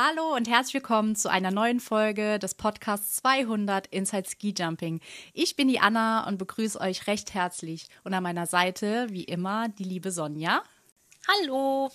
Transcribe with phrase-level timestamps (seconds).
[0.00, 5.00] Hallo und herzlich willkommen zu einer neuen Folge des Podcasts 200 Inside Ski Jumping.
[5.32, 7.88] Ich bin die Anna und begrüße euch recht herzlich.
[8.04, 10.62] Und an meiner Seite, wie immer, die liebe Sonja.
[11.26, 11.90] Hallo.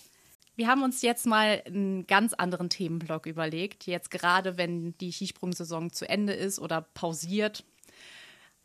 [0.57, 3.87] Wir haben uns jetzt mal einen ganz anderen Themenblock überlegt.
[3.87, 7.63] Jetzt gerade, wenn die Skisprungsaison zu Ende ist oder pausiert,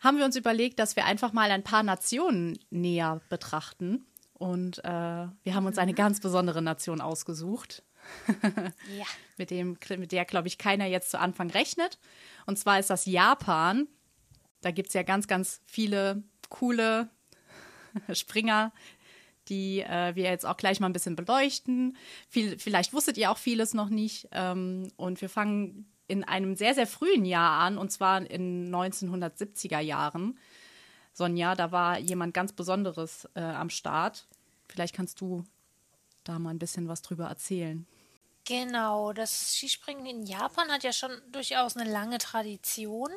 [0.00, 4.05] haben wir uns überlegt, dass wir einfach mal ein paar Nationen näher betrachten.
[4.32, 7.84] Und äh, wir haben uns eine ganz besondere Nation ausgesucht
[8.96, 9.04] ja.
[9.36, 11.98] mit, dem, mit der, glaube ich, keiner jetzt zu Anfang rechnet.
[12.46, 13.88] Und zwar ist das Japan.
[14.60, 17.09] Da gibt es ja ganz, ganz viele coole
[18.12, 18.73] Springer,
[19.48, 21.97] die äh, wir jetzt auch gleich mal ein bisschen beleuchten.
[22.28, 24.28] Viel, vielleicht wusstet ihr auch vieles noch nicht.
[24.33, 29.80] Ähm, und wir fangen in einem sehr, sehr frühen Jahr an, und zwar in 1970er
[29.80, 30.38] Jahren.
[31.12, 34.27] Sonja, da war jemand ganz Besonderes äh, am Start.
[34.69, 35.45] Vielleicht kannst du
[36.25, 37.86] da mal ein bisschen was drüber erzählen.
[38.48, 43.11] Genau, das Skispringen in Japan hat ja schon durchaus eine lange Tradition.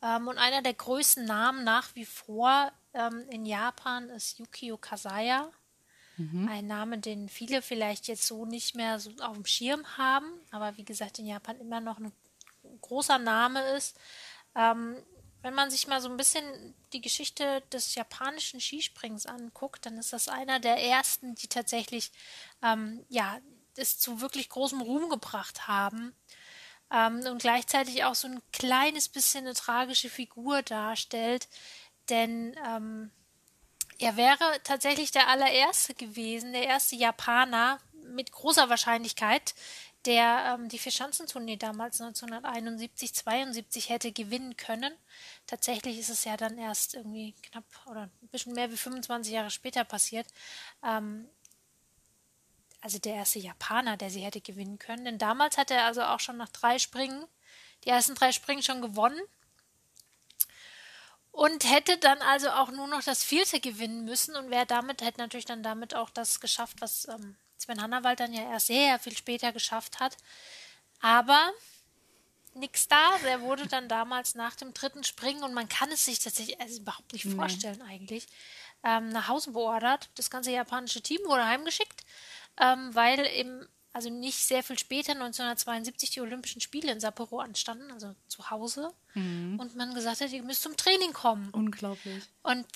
[0.00, 5.52] Ähm, und einer der größten Namen nach wie vor ähm, in Japan ist Yukio Kasaya.
[6.16, 6.48] Mhm.
[6.48, 10.74] Ein Name, den viele vielleicht jetzt so nicht mehr so auf dem Schirm haben, aber
[10.78, 12.10] wie gesagt in Japan immer noch ein
[12.80, 13.98] großer Name ist.
[14.54, 14.96] Ähm,
[15.42, 20.14] wenn man sich mal so ein bisschen die Geschichte des japanischen Skisprings anguckt, dann ist
[20.14, 22.10] das einer der ersten, die tatsächlich
[22.62, 23.38] ähm, ja
[23.76, 26.14] es zu wirklich großem Ruhm gebracht haben
[26.92, 31.48] ähm, und gleichzeitig auch so ein kleines bisschen eine tragische Figur darstellt,
[32.08, 33.10] denn ähm,
[33.98, 39.54] er wäre tatsächlich der allererste gewesen, der erste Japaner mit großer Wahrscheinlichkeit,
[40.06, 44.92] der ähm, die Vierschanzentournee damals 1971, 72 hätte gewinnen können.
[45.46, 49.50] Tatsächlich ist es ja dann erst irgendwie knapp oder ein bisschen mehr wie 25 Jahre
[49.50, 50.26] später passiert.
[50.82, 51.28] Ähm,
[52.80, 55.04] also der erste Japaner, der sie hätte gewinnen können.
[55.04, 57.26] Denn damals hat er also auch schon nach drei Springen,
[57.84, 59.20] die ersten drei Springen schon gewonnen.
[61.32, 65.20] Und hätte dann also auch nur noch das vierte gewinnen müssen und wäre damit, hätte
[65.20, 69.16] natürlich dann damit auch das geschafft, was ähm, Sven Hannawald dann ja erst sehr viel
[69.16, 70.16] später geschafft hat.
[71.00, 71.52] Aber
[72.54, 73.16] nichts da.
[73.24, 76.80] Er wurde dann damals nach dem dritten Springen und man kann es sich tatsächlich also
[76.80, 78.26] überhaupt nicht vorstellen eigentlich,
[78.82, 80.08] ähm, nach Hause beordert.
[80.16, 82.02] Das ganze japanische Team wurde heimgeschickt
[82.58, 87.90] ähm, weil eben also nicht sehr viel später, 1972, die Olympischen Spiele in Sapporo anstanden,
[87.90, 88.92] also zu Hause.
[89.14, 89.58] Mhm.
[89.58, 91.50] Und man gesagt hat, ihr müsst zum Training kommen.
[91.50, 92.24] Unglaublich.
[92.42, 92.66] Und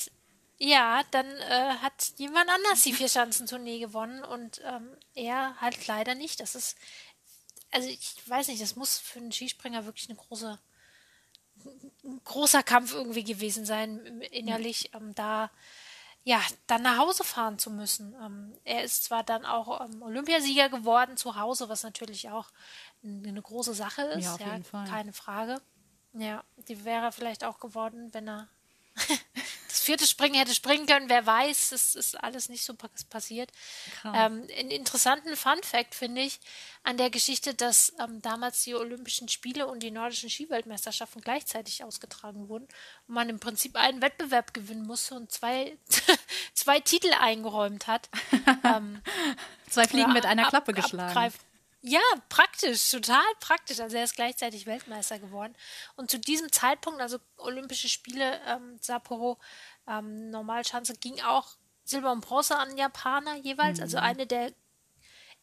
[0.59, 6.41] ja, dann äh, hat jemand anders die Vierschanzentournee gewonnen und ähm, er halt leider nicht.
[6.41, 6.77] Das ist,
[7.71, 10.59] also ich weiß nicht, das muss für einen Skispringer wirklich eine große,
[12.05, 15.51] ein großer Kampf irgendwie gewesen sein, innerlich, ähm, da
[16.25, 18.15] ja, dann nach Hause fahren zu müssen.
[18.21, 22.49] Ähm, er ist zwar dann auch ähm, Olympiasieger geworden zu Hause, was natürlich auch
[23.05, 25.61] eine große Sache ist, ja, auf ja, keine Frage.
[26.15, 28.49] Ja, die wäre vielleicht auch geworden, wenn er
[29.69, 32.75] das vierte Springen hätte springen können, wer weiß, das ist alles nicht so
[33.11, 33.51] passiert.
[34.05, 36.41] Ähm, einen interessanten Fun Fact finde ich
[36.85, 42.49] an der Geschichte, dass ähm, damals die Olympischen Spiele und die nordischen Skiweltmeisterschaften gleichzeitig ausgetragen
[42.49, 42.69] wurden
[43.09, 45.77] und man im Prinzip einen Wettbewerb gewinnen musste und zwei,
[46.55, 48.09] zwei Titel eingeräumt hat.
[48.65, 49.03] ähm,
[49.69, 51.09] zwei Fliegen mit einer Klappe ab, geschlagen.
[51.09, 51.54] Abgreifen.
[51.87, 52.01] Ja,
[52.31, 53.79] praktisch, total praktisch.
[53.79, 55.55] Also er ist gleichzeitig Weltmeister geworden.
[55.97, 59.39] Und zu diesem Zeitpunkt, also Olympische Spiele, ähm, Sapporo,
[59.87, 61.47] ähm, Normalschanze, ging auch
[61.85, 63.81] Silber und Bronze an Japaner jeweils.
[63.81, 64.03] Also mhm.
[64.03, 64.53] Also eine der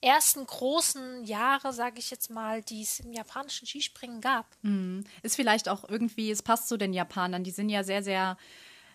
[0.02, 4.48] ersten großen Jahre, sage ich jetzt mal, die es im japanischen Skispringen gab.
[4.64, 5.04] Mhm.
[5.22, 8.36] Ist vielleicht auch irgendwie, es passt zu den Japanern, die sind ja sehr, sehr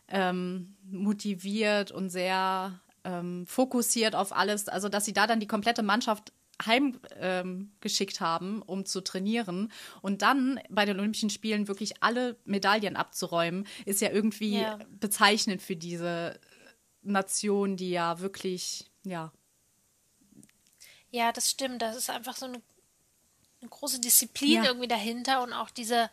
[0.09, 4.69] ähm, motiviert und sehr ähm, fokussiert auf alles.
[4.69, 6.33] Also, dass sie da dann die komplette Mannschaft
[6.65, 9.72] heimgeschickt ähm, haben, um zu trainieren
[10.03, 14.78] und dann bei den Olympischen Spielen wirklich alle Medaillen abzuräumen, ist ja irgendwie ja.
[14.89, 16.39] bezeichnend für diese
[17.03, 19.33] Nation, die ja wirklich, ja.
[21.11, 21.83] Ja, das stimmt.
[21.83, 22.61] Das ist einfach so eine,
[23.61, 24.65] eine große Disziplin ja.
[24.65, 26.10] irgendwie dahinter und auch diese,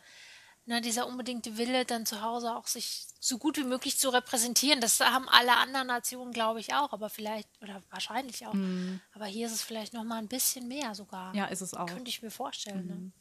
[0.66, 4.80] ne, dieser unbedingte Wille, dann zu Hause auch sich so gut wie möglich zu repräsentieren.
[4.80, 8.54] Das haben alle anderen Nationen, glaube ich, auch, aber vielleicht, oder wahrscheinlich auch.
[8.54, 9.00] Mhm.
[9.14, 11.34] Aber hier ist es vielleicht noch mal ein bisschen mehr sogar.
[11.34, 11.86] Ja, ist es auch.
[11.86, 12.86] Könnte ich mir vorstellen.
[12.86, 12.94] Ne?
[12.94, 13.04] Mhm.
[13.04, 13.12] Ne?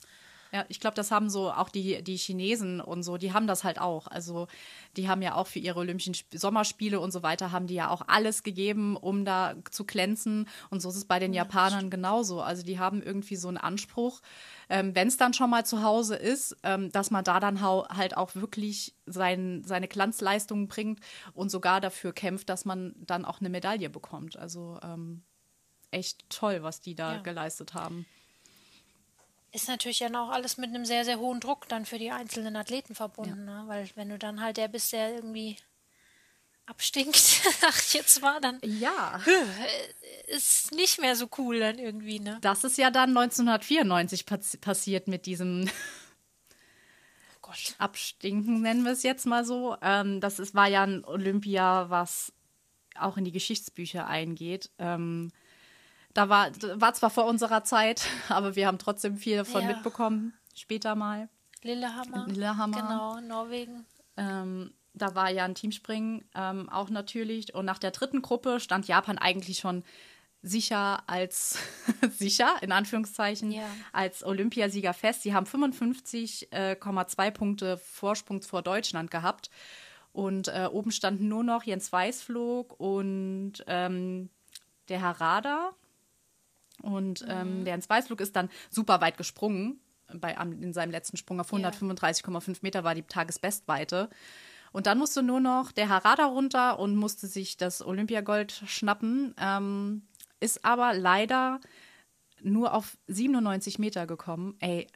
[0.53, 3.63] Ja, ich glaube, das haben so auch die, die Chinesen und so, die haben das
[3.63, 4.05] halt auch.
[4.05, 4.47] Also
[4.95, 8.03] die haben ja auch für ihre Olympischen Sommerspiele und so weiter, haben die ja auch
[8.07, 10.47] alles gegeben, um da zu glänzen.
[10.69, 12.39] Und so ist es bei den ja, Japanern genauso.
[12.39, 14.21] Also die haben irgendwie so einen Anspruch,
[14.69, 18.15] ähm, wenn es dann schon mal zu Hause ist, ähm, dass man da dann halt
[18.15, 20.99] auch wirklich sein, seine Glanzleistungen bringt
[21.33, 24.37] und sogar dafür kämpft, dass man dann auch eine Medaille bekommt.
[24.37, 25.23] Also ähm,
[25.89, 27.21] echt toll, was die da ja.
[27.21, 28.05] geleistet haben.
[29.53, 32.55] Ist natürlich dann auch alles mit einem sehr, sehr hohen Druck dann für die einzelnen
[32.55, 33.63] Athleten verbunden, ja.
[33.63, 33.67] ne?
[33.67, 35.57] weil wenn du dann halt der bist, der irgendwie
[36.65, 37.15] abstinkt,
[37.61, 39.21] sag ich jetzt mal, dann ja.
[40.27, 42.39] ist nicht mehr so cool dann irgendwie, ne?
[42.41, 45.69] Das ist ja dann 1994 pass passiert mit diesem
[47.43, 49.77] oh Abstinken, nennen wir es jetzt mal so.
[49.83, 52.33] Ähm, das ist, war ja ein Olympia, was
[52.95, 54.71] auch in die Geschichtsbücher eingeht.
[54.79, 55.31] Ähm,
[56.13, 59.67] da war, war zwar vor unserer Zeit, aber wir haben trotzdem viel davon ja.
[59.67, 61.29] mitbekommen, später mal.
[61.61, 62.27] Lillehammer.
[62.27, 62.77] Lillehammer.
[62.77, 63.85] Genau, Norwegen.
[64.17, 67.55] Ähm, da war ja ein Teamspringen ähm, auch natürlich.
[67.55, 69.83] Und nach der dritten Gruppe stand Japan eigentlich schon
[70.41, 71.57] sicher als
[72.11, 73.65] sicher, in Anführungszeichen, ja.
[73.91, 75.23] als Olympiasieger fest.
[75.23, 79.49] Sie haben 55,2 äh, Punkte Vorsprung vor Deutschland gehabt.
[80.11, 84.29] Und äh, oben standen nur noch Jens Weißflog und ähm,
[84.89, 85.73] der Harada.
[86.83, 87.65] Und ähm, mhm.
[87.65, 89.79] der Jens Weißflug ist dann super weit gesprungen.
[90.13, 94.09] Bei, in seinem letzten Sprung auf 135,5 Meter war die Tagesbestweite.
[94.73, 99.33] Und dann musste nur noch der Harada runter und musste sich das Olympiagold schnappen.
[99.39, 100.03] Ähm,
[100.39, 101.61] ist aber leider
[102.41, 104.55] nur auf 97 Meter gekommen.
[104.59, 104.87] Ey.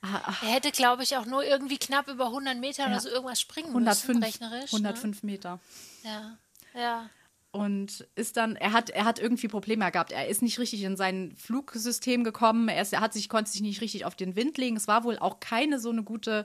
[0.00, 2.88] Er hätte, glaube ich, auch nur irgendwie knapp über 100 Meter ja.
[2.88, 4.72] oder so irgendwas springen 105, müssen, rechnerisch.
[4.72, 5.30] 105 ne?
[5.30, 5.60] Meter.
[6.04, 6.38] Ja,
[6.74, 7.10] ja.
[7.50, 10.12] Und ist dann, er hat, er hat irgendwie Probleme gehabt.
[10.12, 12.68] Er ist nicht richtig in sein Flugsystem gekommen.
[12.68, 14.76] Er, ist, er hat sich, konnte sich nicht richtig auf den Wind legen.
[14.76, 16.44] Es war wohl auch keine so eine gute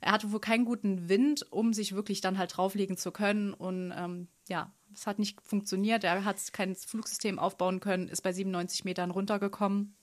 [0.00, 3.52] er hatte wohl keinen guten Wind, um sich wirklich dann halt drauflegen zu können.
[3.52, 6.04] Und ähm, ja, es hat nicht funktioniert.
[6.04, 9.94] Er hat kein Flugsystem aufbauen können, ist bei 97 Metern runtergekommen.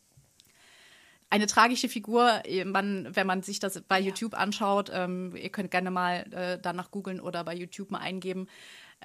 [1.30, 4.08] Eine tragische Figur, man, wenn man sich das bei ja.
[4.08, 8.48] YouTube anschaut, ähm, ihr könnt gerne mal äh, danach googeln oder bei YouTube mal eingeben.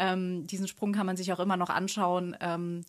[0.01, 2.35] Ähm, diesen Sprung kann man sich auch immer noch anschauen.
[2.41, 2.87] Ähm,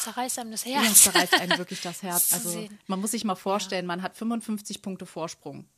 [0.00, 1.04] zerreißt einem das Herz.
[1.04, 2.32] Ja, zerreißt einem wirklich das Herz.
[2.32, 3.88] Also man muss sich mal vorstellen, ja.
[3.88, 5.68] man hat 55 Punkte Vorsprung.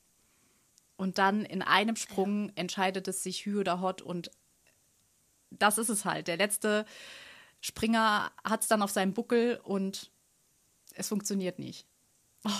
[0.96, 4.30] Und dann in einem Sprung entscheidet es sich Hü oder Hot und
[5.50, 6.28] das ist es halt.
[6.28, 6.84] Der letzte
[7.60, 10.12] Springer hat es dann auf seinem Buckel und
[10.94, 11.86] es funktioniert nicht.
[12.44, 12.50] Oh.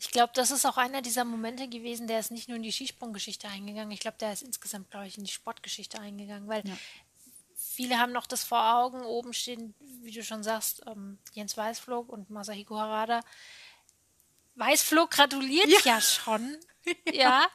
[0.00, 2.72] Ich glaube, das ist auch einer dieser Momente gewesen, der ist nicht nur in die
[2.72, 6.74] Skisprunggeschichte eingegangen, ich glaube, der ist insgesamt, glaube ich, in die Sportgeschichte eingegangen, weil ja.
[7.54, 12.08] viele haben noch das vor Augen, oben stehen, wie du schon sagst, ähm, Jens Weißflog
[12.08, 13.20] und Masahiko Harada,
[14.54, 16.56] Weißflo gratuliert ja, ja schon,
[17.06, 17.12] ja.
[17.12, 17.48] ja,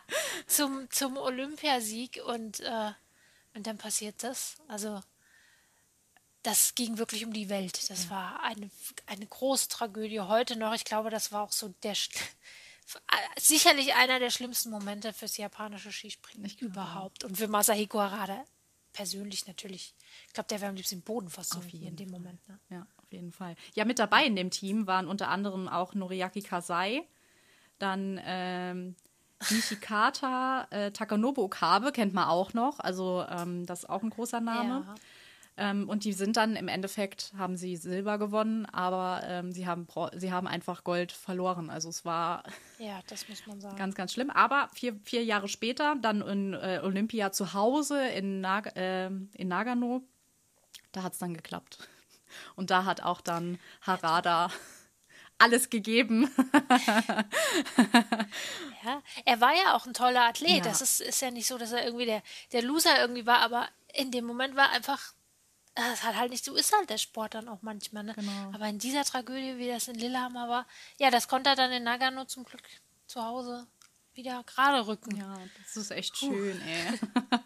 [0.45, 2.91] zum, zum Olympiasieg und, äh,
[3.55, 4.57] und dann passiert das.
[4.67, 5.01] Also
[6.45, 7.89] das ging wirklich um die Welt.
[7.89, 8.09] Das ja.
[8.11, 8.69] war eine,
[9.05, 10.73] eine große Tragödie heute noch.
[10.73, 11.95] Ich glaube, das war auch so der
[13.37, 17.23] sicherlich einer der schlimmsten Momente fürs japanische Skispringen überhaupt.
[17.23, 18.43] Und für Masahiko Harada
[18.93, 19.93] persönlich natürlich.
[20.27, 22.47] Ich glaube, der wäre am liebsten im Boden versunken in dem Moment.
[22.47, 22.59] Ne?
[22.69, 23.55] Ja jeden Fall.
[23.73, 27.03] Ja, mit dabei in dem Team waren unter anderem auch Noriaki Kasai,
[27.79, 28.95] dann ähm,
[29.49, 34.41] Nishikata, äh, Takanobu Okabe kennt man auch noch, also ähm, das ist auch ein großer
[34.41, 34.85] Name.
[34.85, 34.95] Ja.
[35.57, 39.87] Ähm, und die sind dann im Endeffekt, haben sie Silber gewonnen, aber ähm, sie, haben,
[40.13, 41.69] sie haben einfach Gold verloren.
[41.69, 42.43] Also es war
[42.79, 43.77] ja, das muss man sagen.
[43.77, 44.29] ganz, ganz schlimm.
[44.29, 49.47] Aber vier, vier Jahre später, dann in äh, Olympia zu Hause in, Nag äh, in
[49.47, 50.03] Nagano,
[50.91, 51.87] da hat es dann geklappt.
[52.55, 54.49] Und da hat auch dann Harada
[55.37, 56.29] alles gegeben.
[58.83, 60.57] ja, er war ja auch ein toller Athlet.
[60.57, 60.63] Ja.
[60.63, 62.21] Das ist, ist ja nicht so, dass er irgendwie der,
[62.51, 65.14] der Loser irgendwie war, aber in dem Moment war einfach,
[65.75, 68.03] das hat halt nicht, so ist halt der Sport dann auch manchmal.
[68.03, 68.13] Ne?
[68.13, 68.51] Genau.
[68.53, 70.67] Aber in dieser Tragödie, wie das in Lillehammer war,
[70.99, 72.63] ja, das konnte er dann in Nagano zum Glück
[73.07, 73.67] zu Hause
[74.13, 75.17] wieder gerade rücken.
[75.17, 76.31] Ja, das ist echt Puh.
[76.31, 76.99] schön, ey.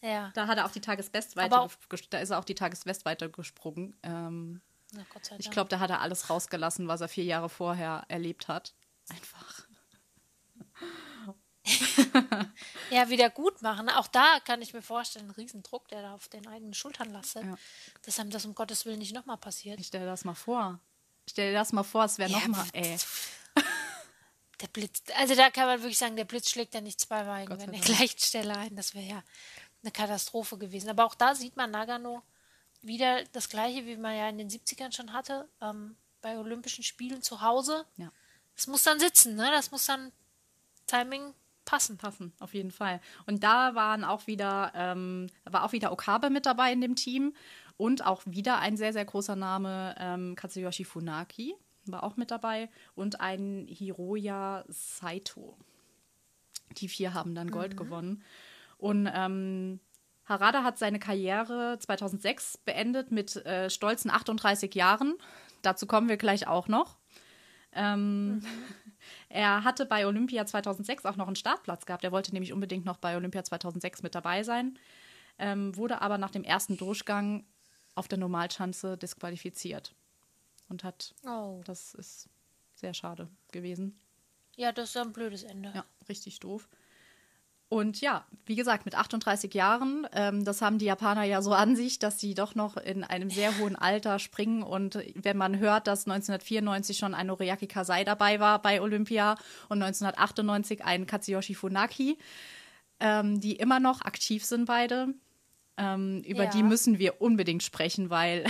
[0.00, 0.30] Ja.
[0.34, 1.68] Da hat er auch die Tagesbestweite,
[2.10, 3.96] da ist er auch die Tagesbestweite gesprungen.
[4.02, 4.60] Ähm,
[4.92, 5.40] Na, Gott sei Dank.
[5.40, 8.74] Ich glaube, da hat er alles rausgelassen, was er vier Jahre vorher erlebt hat.
[9.08, 9.66] Einfach.
[12.90, 13.88] ja, wieder gut machen.
[13.88, 17.44] Auch da kann ich mir vorstellen, ein Riesendruck, der da auf den eigenen Schultern lastet,
[17.44, 17.56] ja.
[18.02, 19.78] dass einem das um Gottes Willen nicht nochmal passiert.
[19.80, 20.80] Ich stelle das mal vor.
[21.26, 22.96] Ich stelle das mal vor, es wäre ja, nochmal, ey.
[24.60, 27.58] Der Blitz, also da kann man wirklich sagen, der Blitz schlägt ja nicht zweimal an
[27.70, 28.74] der gleichen Stelle ein.
[28.74, 29.22] Das wäre ja
[29.82, 30.90] eine Katastrophe gewesen.
[30.90, 32.22] Aber auch da sieht man Nagano
[32.82, 37.22] wieder das gleiche, wie man ja in den 70ern schon hatte, ähm, bei Olympischen Spielen
[37.22, 37.86] zu Hause.
[37.96, 38.10] Ja.
[38.56, 39.48] Das muss dann sitzen, ne?
[39.52, 40.12] Das muss dann
[40.86, 41.34] Timing
[41.68, 41.98] passen.
[41.98, 43.00] Passen, auf jeden Fall.
[43.26, 47.34] Und da waren auch wieder, ähm, war auch wieder Okabe mit dabei in dem Team
[47.76, 51.54] und auch wieder ein sehr, sehr großer Name, ähm, Katsuyoshi Funaki
[51.92, 55.56] war auch mit dabei und ein Hiroya Saito.
[56.76, 57.76] Die vier haben dann Gold mhm.
[57.76, 58.22] gewonnen.
[58.76, 59.80] Und ähm,
[60.26, 65.14] Harada hat seine Karriere 2006 beendet mit äh, stolzen 38 Jahren.
[65.62, 66.98] dazu kommen wir gleich auch noch.
[67.72, 68.42] Ähm, mhm.
[69.28, 72.04] Er hatte bei Olympia 2006 auch noch einen Startplatz gehabt.
[72.04, 74.78] Er wollte nämlich unbedingt noch bei Olympia 2006 mit dabei sein,
[75.38, 77.44] ähm, wurde aber nach dem ersten Durchgang
[77.94, 79.94] auf der Normalschanze disqualifiziert
[80.68, 81.14] und hat.
[81.26, 81.60] Oh.
[81.64, 82.28] Das ist
[82.74, 83.98] sehr schade gewesen.
[84.56, 85.72] Ja, das ist ein blödes Ende.
[85.74, 86.68] Ja, richtig doof.
[87.70, 91.76] Und ja, wie gesagt, mit 38 Jahren, ähm, das haben die Japaner ja so an
[91.76, 94.62] sich, dass sie doch noch in einem sehr hohen Alter springen.
[94.62, 99.32] Und wenn man hört, dass 1994 schon ein Noriaki Kasai dabei war bei Olympia
[99.68, 102.16] und 1998 ein Katsuyoshi Funaki,
[103.00, 105.08] ähm, die immer noch aktiv sind beide,
[105.76, 106.50] ähm, über ja.
[106.50, 108.44] die müssen wir unbedingt sprechen, weil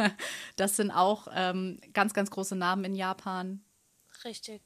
[0.56, 3.62] das sind auch ähm, ganz, ganz große Namen in Japan.
[4.24, 4.62] Richtig.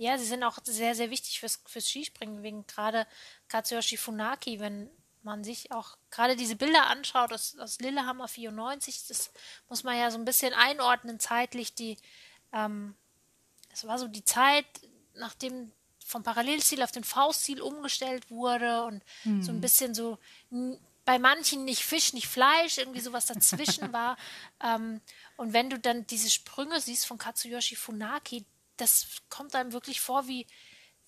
[0.00, 3.06] Ja, sie sind auch sehr, sehr wichtig fürs, fürs Skispringen, wegen gerade
[3.48, 4.88] Katsuyoshi Funaki, wenn
[5.20, 9.30] man sich auch gerade diese Bilder anschaut aus, aus Lillehammer 94, das
[9.68, 11.98] muss man ja so ein bisschen einordnen zeitlich, die,
[12.54, 12.94] ähm,
[13.68, 14.64] das war so die Zeit,
[15.16, 15.70] nachdem
[16.02, 19.42] vom Parallelstil auf den V-Stil umgestellt wurde und hm.
[19.42, 20.16] so ein bisschen so
[21.04, 24.16] bei manchen nicht Fisch, nicht Fleisch, irgendwie sowas dazwischen war.
[24.64, 25.02] Ähm,
[25.36, 28.46] und wenn du dann diese Sprünge siehst von Katsuyoshi Funaki,
[28.80, 30.46] das kommt einem wirklich vor, wie,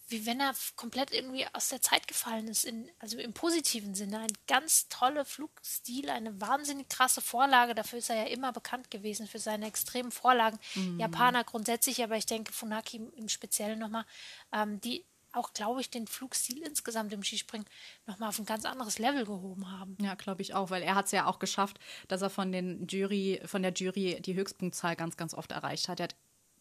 [0.08, 4.20] wie wenn er komplett irgendwie aus der Zeit gefallen ist, in, also im positiven Sinne.
[4.20, 7.74] Ein ganz toller Flugstil, eine wahnsinnig krasse Vorlage.
[7.74, 10.58] Dafür ist er ja immer bekannt gewesen, für seine extremen Vorlagen.
[10.74, 11.00] Mhm.
[11.00, 14.04] Japaner grundsätzlich, aber ich denke Funaki im Speziellen nochmal,
[14.52, 17.66] ähm, die auch, glaube ich, den Flugstil insgesamt im Skispringen
[18.06, 19.96] nochmal auf ein ganz anderes Level gehoben haben.
[20.00, 22.86] Ja, glaube ich auch, weil er hat es ja auch geschafft, dass er von den
[22.86, 26.00] Jury, von der Jury die Höchstpunktzahl ganz, ganz oft erreicht hat.
[26.00, 26.16] Er hat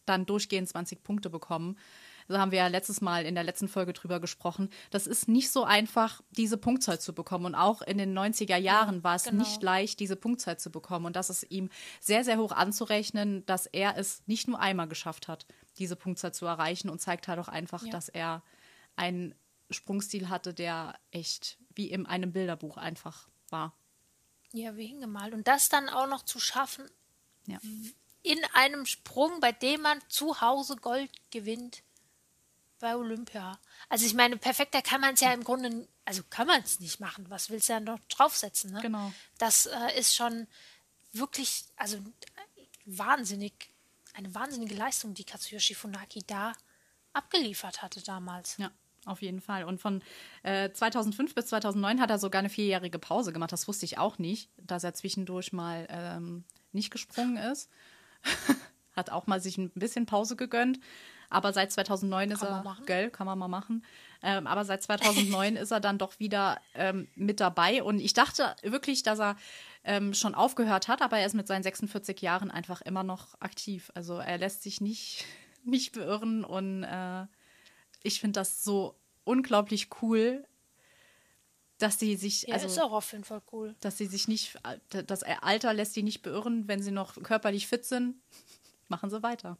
[0.06, 1.76] dann durchgehend 20 Punkte bekommen.
[2.28, 4.70] Da haben wir ja letztes Mal in der letzten Folge drüber gesprochen.
[4.90, 7.46] Das ist nicht so einfach, diese Punktzahl zu bekommen.
[7.46, 9.42] Und auch in den 90er Jahren war es genau.
[9.42, 11.06] nicht leicht, diese Punktzahl zu bekommen.
[11.06, 11.68] Und das ist ihm
[12.00, 15.46] sehr, sehr hoch anzurechnen, dass er es nicht nur einmal geschafft hat,
[15.78, 17.90] diese Punktzahl zu erreichen und zeigt halt auch einfach, ja.
[17.90, 18.42] dass er
[18.96, 19.34] einen
[19.70, 23.74] Sprungstil hatte, der echt wie in einem Bilderbuch einfach war.
[24.52, 25.32] Ja, wie hingemalt.
[25.32, 26.84] Und das dann auch noch zu schaffen,
[27.46, 27.58] ja
[28.22, 31.82] in einem Sprung, bei dem man zu Hause Gold gewinnt
[32.78, 33.58] bei Olympia.
[33.88, 37.00] Also ich meine, perfekter kann man es ja im Grunde, also kann man es nicht
[37.00, 37.26] machen.
[37.28, 38.72] Was willst du ja noch draufsetzen?
[38.72, 38.80] Ne?
[38.80, 39.12] Genau.
[39.38, 40.46] Das äh, ist schon
[41.12, 41.98] wirklich, also
[42.84, 43.70] wahnsinnig,
[44.14, 46.52] eine wahnsinnige Leistung, die Katsuyoshi Funaki da
[47.12, 48.56] abgeliefert hatte damals.
[48.58, 48.70] Ja.
[49.04, 49.64] Auf jeden Fall.
[49.64, 50.00] Und von
[50.44, 53.50] äh, 2005 bis 2009 hat er sogar eine vierjährige Pause gemacht.
[53.50, 57.68] Das wusste ich auch nicht, dass er zwischendurch mal ähm, nicht gesprungen ist.
[58.96, 60.78] hat auch mal sich ein bisschen Pause gegönnt.
[61.32, 63.84] Aber seit 2009 kann ist er, gell, kann man mal machen.
[64.22, 67.82] Ähm, aber seit 2009 ist er dann doch wieder ähm, mit dabei.
[67.82, 69.36] Und ich dachte wirklich, dass er
[69.82, 73.90] ähm, schon aufgehört hat, aber er ist mit seinen 46 Jahren einfach immer noch aktiv.
[73.94, 75.24] Also er lässt sich nicht,
[75.64, 77.26] nicht beirren und äh,
[78.02, 80.44] ich finde das so unglaublich cool,
[81.82, 83.74] dass sie sich ja, also ist auch auf jeden Fall cool.
[83.80, 84.58] Dass sie sich nicht
[84.88, 88.14] das Alter lässt sie nicht beirren, wenn sie noch körperlich fit sind,
[88.88, 89.58] machen sie weiter.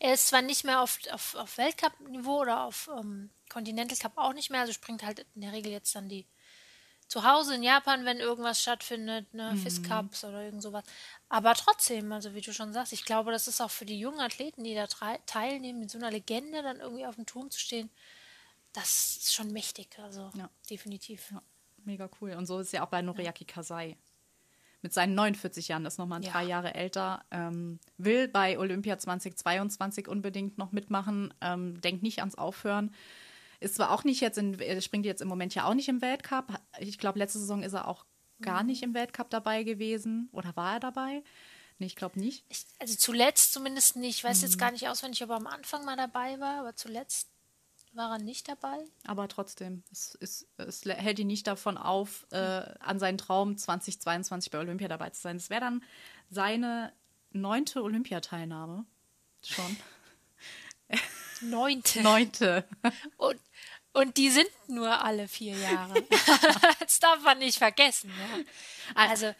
[0.00, 4.32] Er ist zwar nicht mehr auf, auf, auf Weltcup-Niveau oder auf ähm, Continental Cup auch
[4.32, 6.26] nicht mehr, also springt halt in der Regel jetzt dann die
[7.08, 9.58] zu Hause in Japan, wenn irgendwas stattfindet, ne, mhm.
[9.58, 10.84] FIS Cups oder irgend sowas.
[11.28, 14.20] Aber trotzdem, also wie du schon sagst, ich glaube, das ist auch für die jungen
[14.20, 17.90] Athleten, die da teilnehmen, mit so einer Legende dann irgendwie auf dem Turm zu stehen,
[18.78, 20.48] das ist schon mächtig, also ja.
[20.70, 21.30] definitiv.
[21.32, 21.42] Ja,
[21.84, 22.32] mega cool.
[22.32, 23.96] Und so ist ja auch bei Noriaki Kasai.
[24.80, 26.30] Mit seinen 49 Jahren, ist nochmal ja.
[26.30, 32.36] drei Jahre älter, ähm, will bei Olympia 2022 unbedingt noch mitmachen, ähm, denkt nicht ans
[32.36, 32.94] Aufhören.
[33.58, 36.60] Ist zwar auch nicht jetzt, in, springt jetzt im Moment ja auch nicht im Weltcup.
[36.78, 38.06] Ich glaube, letzte Saison ist er auch
[38.40, 38.68] gar mhm.
[38.68, 40.28] nicht im Weltcup dabei gewesen.
[40.30, 41.24] Oder war er dabei?
[41.80, 42.44] Nee, ich glaube nicht.
[42.48, 44.18] Ich, also zuletzt zumindest nicht.
[44.18, 44.44] Ich weiß mhm.
[44.44, 47.30] jetzt gar nicht auswendig, ob er am Anfang mal dabei war, aber zuletzt
[47.94, 48.84] war er nicht dabei?
[49.06, 54.50] Aber trotzdem, es, es, es hält ihn nicht davon auf, äh, an seinen Traum 2022
[54.50, 55.36] bei Olympia dabei zu sein.
[55.36, 55.82] Es wäre dann
[56.30, 56.92] seine
[57.30, 58.84] neunte Olympiateilnahme.
[59.42, 59.76] Schon.
[61.40, 62.02] Neunte.
[62.02, 62.64] Neunte.
[63.16, 63.38] Und,
[63.92, 65.94] und die sind nur alle vier Jahre.
[66.80, 68.10] das darf man nicht vergessen.
[68.10, 68.44] Ja.
[68.94, 69.34] Also,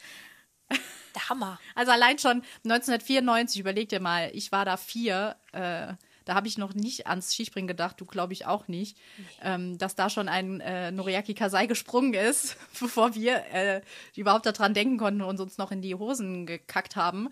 [1.15, 1.59] der Hammer.
[1.75, 5.37] Also allein schon 1994, überleg dir mal, ich war da vier.
[5.53, 5.95] Äh,
[6.29, 8.99] da habe ich noch nicht ans Skispringen gedacht, du glaube ich auch nicht,
[9.41, 13.81] ähm, dass da schon ein äh, Noriaki Kasai gesprungen ist, bevor wir äh,
[14.15, 17.31] überhaupt daran denken konnten und uns noch in die Hosen gekackt haben.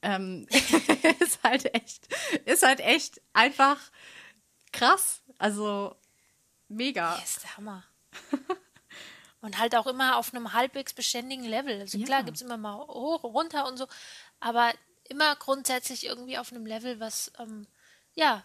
[0.00, 0.46] Ähm,
[1.20, 2.08] ist halt echt,
[2.46, 3.78] ist halt echt einfach
[4.72, 5.20] krass.
[5.36, 5.94] Also
[6.68, 7.18] mega.
[7.18, 7.84] Yes, der Hammer.
[9.40, 11.80] Und halt auch immer auf einem halbwegs beständigen Level.
[11.80, 12.06] Also Ja.
[12.06, 13.86] klar gibt es immer mal hoch, runter und so,
[14.40, 14.72] aber
[15.08, 17.68] immer grundsätzlich irgendwie auf einem Level, was ähm,
[18.18, 18.44] ja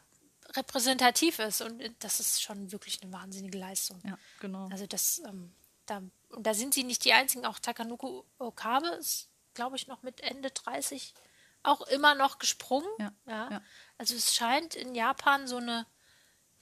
[0.56, 1.62] repräsentativ ist.
[1.62, 4.00] Und das ist schon wirklich eine wahnsinnige Leistung.
[4.06, 4.70] Ja, genau.
[4.70, 5.54] Also das, ähm,
[5.86, 10.04] da, und da sind sie nicht die einzigen, auch Takanuko Okabe ist, glaube ich, noch
[10.04, 11.14] mit Ende 30
[11.64, 12.90] auch immer noch gesprungen.
[13.00, 13.62] Ja, ja.
[13.98, 15.86] Also es scheint in Japan so eine,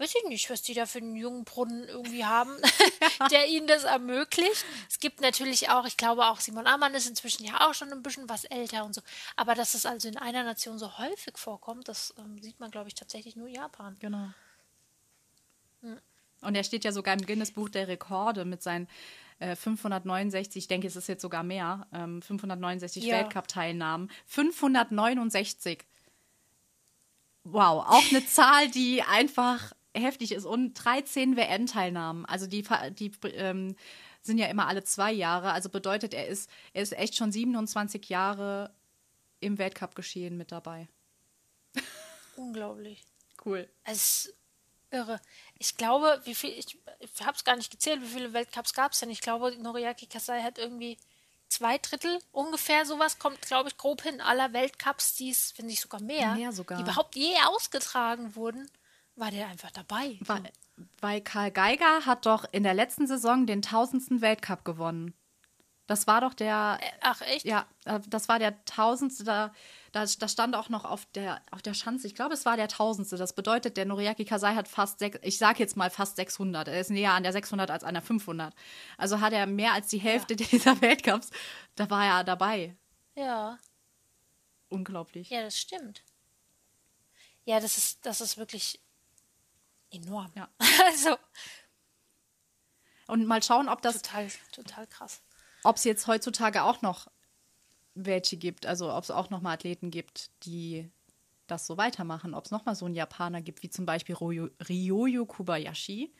[0.01, 2.51] weiß ich nicht, was die da für einen jungen Brunnen irgendwie haben,
[3.31, 4.65] der ihnen das ermöglicht.
[4.89, 8.01] Es gibt natürlich auch, ich glaube auch Simon Ammann ist inzwischen ja auch schon ein
[8.01, 9.01] bisschen was älter und so.
[9.36, 12.88] Aber dass es also in einer Nation so häufig vorkommt, das ähm, sieht man, glaube
[12.88, 13.96] ich, tatsächlich nur in Japan.
[14.00, 14.29] Genau.
[16.41, 18.88] Und er steht ja sogar im Guinness-Buch der Rekorde mit seinen
[19.39, 23.17] äh, 569, ich denke, es ist jetzt sogar mehr, ähm, 569 Ja.
[23.17, 24.10] Weltcup-Teilnahmen.
[24.27, 25.79] 569.
[27.43, 30.45] Wow, auch eine Zahl, die einfach heftig ist.
[30.45, 32.25] Und 13 WN-Teilnahmen.
[32.25, 33.75] Also die, die ähm,
[34.21, 35.51] sind ja immer alle zwei Jahre.
[35.51, 38.74] Also bedeutet, er ist, er ist echt schon 27 Jahre
[39.39, 40.88] im Weltcup-Geschehen mit dabei.
[42.36, 43.01] Unglaublich.
[43.43, 43.67] Cool.
[43.83, 44.36] Es ist
[44.91, 45.19] irre.
[45.57, 48.91] Ich glaube, wie viel, ich, ich habe es gar nicht gezählt, wie viele Weltcups gab
[48.91, 49.10] es denn?
[49.10, 50.98] Ich glaube, Noriaki Kasai hat irgendwie
[51.48, 55.81] zwei Drittel ungefähr sowas, kommt, glaube ich, grob hin aller Weltcups, die es, wenn nicht
[55.81, 56.77] sogar mehr, Mehr sogar.
[56.77, 58.69] die überhaupt je ausgetragen wurden,
[59.15, 60.17] war der einfach dabei.
[60.21, 60.43] Weil,
[60.99, 65.13] weil Karl Geiger hat doch in der letzten Saison den tausendsten Weltcup gewonnen.
[65.87, 67.43] Das war doch der, Ach, echt?
[67.43, 69.51] ja, äh, das war der tausendste, da,
[69.91, 72.69] da, da stand auch noch auf der, auf der Schanze, ich glaube, es war der
[72.69, 73.17] tausendste.
[73.17, 76.69] Das bedeutet, der Noriaki Kasai hat fast, sech, ich sage jetzt mal fast 600.
[76.69, 78.53] Er ist näher an der 600 als an der 500.
[78.97, 81.29] Also hat er mehr als die Hälfte dieser Weltcups,
[81.75, 82.77] da war er dabei.
[83.15, 83.59] Ja.
[84.69, 85.29] Unglaublich.
[85.29, 86.03] Ja, das stimmt.
[87.43, 88.79] Ja, das ist, das ist wirklich
[89.91, 90.31] enorm.
[90.36, 90.50] Ja.
[90.86, 91.15] Also,
[93.07, 95.21] Und mal schauen, ob das total, total krass.
[95.63, 97.07] ob es jetzt heutzutage auch noch
[97.93, 100.89] welche gibt, also ob es auch noch mal Athleten gibt, die
[101.48, 104.50] das so weitermachen, ob es noch mal so einen Japaner gibt, wie zum Beispiel Ryo-
[104.70, 106.13] Ryoyo Kobayashi,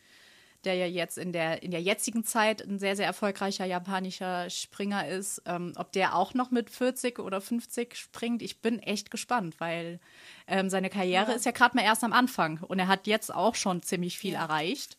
[0.65, 5.08] der ja jetzt in der, in der jetzigen Zeit ein sehr, sehr erfolgreicher japanischer Springer
[5.08, 8.41] ist, ähm, ob der auch noch mit 40 oder 50 springt.
[8.41, 10.00] Ich bin echt gespannt, weil
[10.47, 11.36] ähm, seine Karriere Ja.
[11.36, 14.34] ist ja gerade mal erst am Anfang und er hat jetzt auch schon ziemlich viel
[14.34, 14.41] Ja.
[14.43, 14.97] erreicht.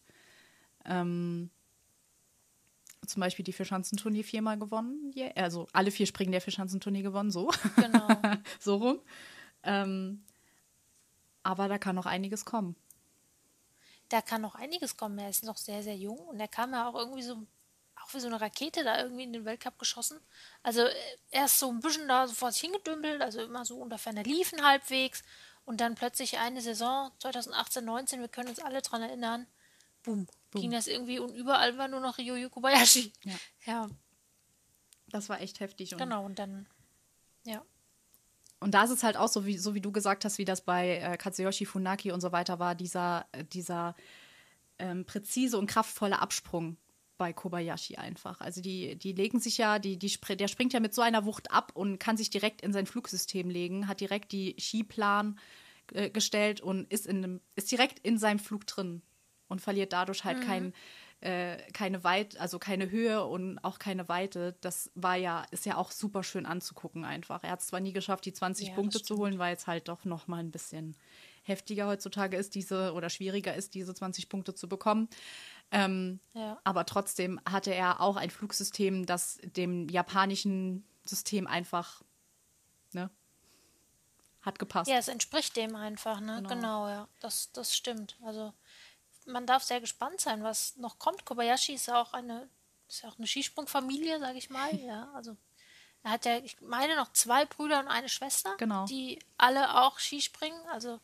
[0.84, 1.50] Ähm,
[3.06, 5.10] zum Beispiel die Vierschanzentournee viermal gewonnen.
[5.14, 7.50] Ja, Also alle vier Springen der Vierschanzentournee gewonnen, so.
[7.76, 8.08] Genau.
[8.60, 8.98] so rum.
[9.64, 10.22] Ähm,
[11.42, 12.76] aber da kann noch einiges kommen.
[14.12, 15.18] Da kann noch einiges kommen.
[15.18, 17.34] Er ist noch sehr, sehr jung und er kam ja auch irgendwie so,
[17.96, 20.20] auch wie so eine Rakete da irgendwie in den Weltcup geschossen.
[20.62, 20.94] Also äh,
[21.30, 24.22] er ist so ein bisschen da so vor sich hingedümpelt, also immer so unter ferner
[24.22, 25.22] Liefen halbwegs
[25.64, 29.46] und dann plötzlich eine Saison 2018, 19, wir können uns alle dran erinnern,
[30.02, 33.12] boom, ging das irgendwie und überall war nur noch Ryoyo Kobayashi.
[33.24, 33.34] Ja.
[33.64, 33.90] ja
[35.08, 35.92] Das war echt heftig.
[35.92, 36.68] Und, genau und dann,
[37.44, 37.64] ja.
[38.62, 40.62] Und da ist es halt auch so, wie, so wie du gesagt hast, wie das
[40.62, 43.94] bei äh, Katsuyoshi Funaki und so weiter war, dieser, äh, dieser
[44.78, 46.76] ähm, präzise und kraftvolle Absprung
[47.18, 48.40] bei Kobayashi einfach.
[48.40, 51.52] Also die, die legen sich ja, die, die, der springt ja mit so einer Wucht
[51.52, 55.38] ab und kann sich direkt in sein Flugsystem legen, hat direkt die Skiplan
[55.92, 59.02] äh, gestellt und ist, in einem, ist direkt in seinem Flug drin
[59.48, 60.72] und verliert dadurch halt kein,
[61.22, 64.56] äh, keine Weit, also keine Höhe und auch keine Weite.
[64.60, 67.44] Das war ja, ist ja auch super schön anzugucken einfach.
[67.44, 69.88] Er hat es zwar nie geschafft, die 20 Ja, Punkte zu holen, weil es halt
[69.88, 70.96] doch noch mal ein bisschen
[71.44, 75.08] heftiger heutzutage ist, diese oder schwieriger ist, diese 20 Punkte zu bekommen.
[75.70, 76.58] Ähm, Ja.
[76.64, 82.02] aber trotzdem hatte er auch ein Flugsystem, das dem japanischen System einfach
[82.92, 83.10] ne,
[84.42, 84.90] hat gepasst.
[84.90, 86.36] Ja, es entspricht dem einfach, ne?
[86.36, 86.48] Genau.
[86.48, 87.08] Genau, ja.
[87.20, 88.18] Das, das stimmt.
[88.24, 88.52] Also
[89.26, 91.24] man darf sehr gespannt sein, was noch kommt.
[91.24, 92.48] Kobayashi ist ja auch eine,
[92.88, 94.74] ist ja auch eine Skisprungfamilie, sage ich mal.
[94.80, 95.36] Ja, also
[96.02, 98.86] er hat ja, ich meine, noch zwei Brüder und eine Schwester, Genau.
[98.86, 100.60] die alle auch Skispringen.
[100.68, 101.00] Also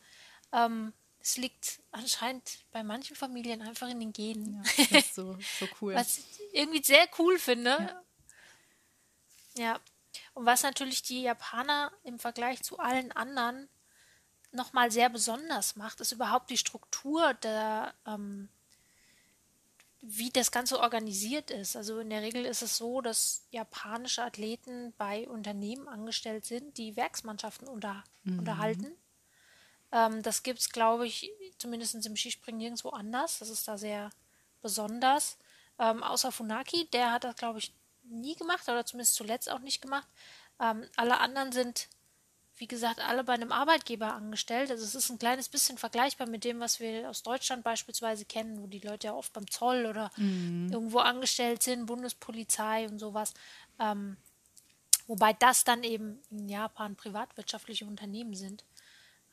[0.51, 4.63] ähm, es liegt anscheinend bei manchen Familien einfach in den Genen.
[4.77, 5.93] Ja, das ist so, so cool.
[5.95, 8.01] Was ich irgendwie sehr cool finde.
[9.57, 9.79] Ja.
[10.33, 13.67] Und was natürlich die Japaner im Vergleich zu allen anderen
[14.51, 18.49] nochmal sehr besonders macht, ist überhaupt die Struktur der, ähm,
[20.01, 21.75] wie das Ganze organisiert ist.
[21.75, 26.95] Also in der Regel ist es so, dass japanische Athleten bei Unternehmen angestellt sind, die
[26.95, 28.91] Werksmannschaften unter, unterhalten.
[29.91, 33.39] Ähm, das gibt es, glaube ich, zumindest im Skispringen nirgendwo anders.
[33.39, 34.09] Das ist da sehr
[34.61, 35.37] besonders.
[35.77, 39.81] Ähm, außer Funaki, der hat das, glaube ich, nie gemacht oder zumindest zuletzt auch nicht
[39.81, 40.07] gemacht.
[40.59, 41.87] Ähm, alle anderen sind
[42.59, 44.69] wie gesagt, alle bei einem Arbeitgeber angestellt.
[44.69, 48.61] Also es ist ein kleines bisschen vergleichbar mit dem, was wir aus Deutschland beispielsweise kennen,
[48.61, 50.69] wo die Leute ja oft beim Zoll oder mhm.
[50.71, 53.33] irgendwo angestellt sind, Bundespolizei und sowas.
[53.79, 54.17] Ähm,
[55.07, 58.65] wobei das dann eben in Japan privatwirtschaftliche Unternehmen sind.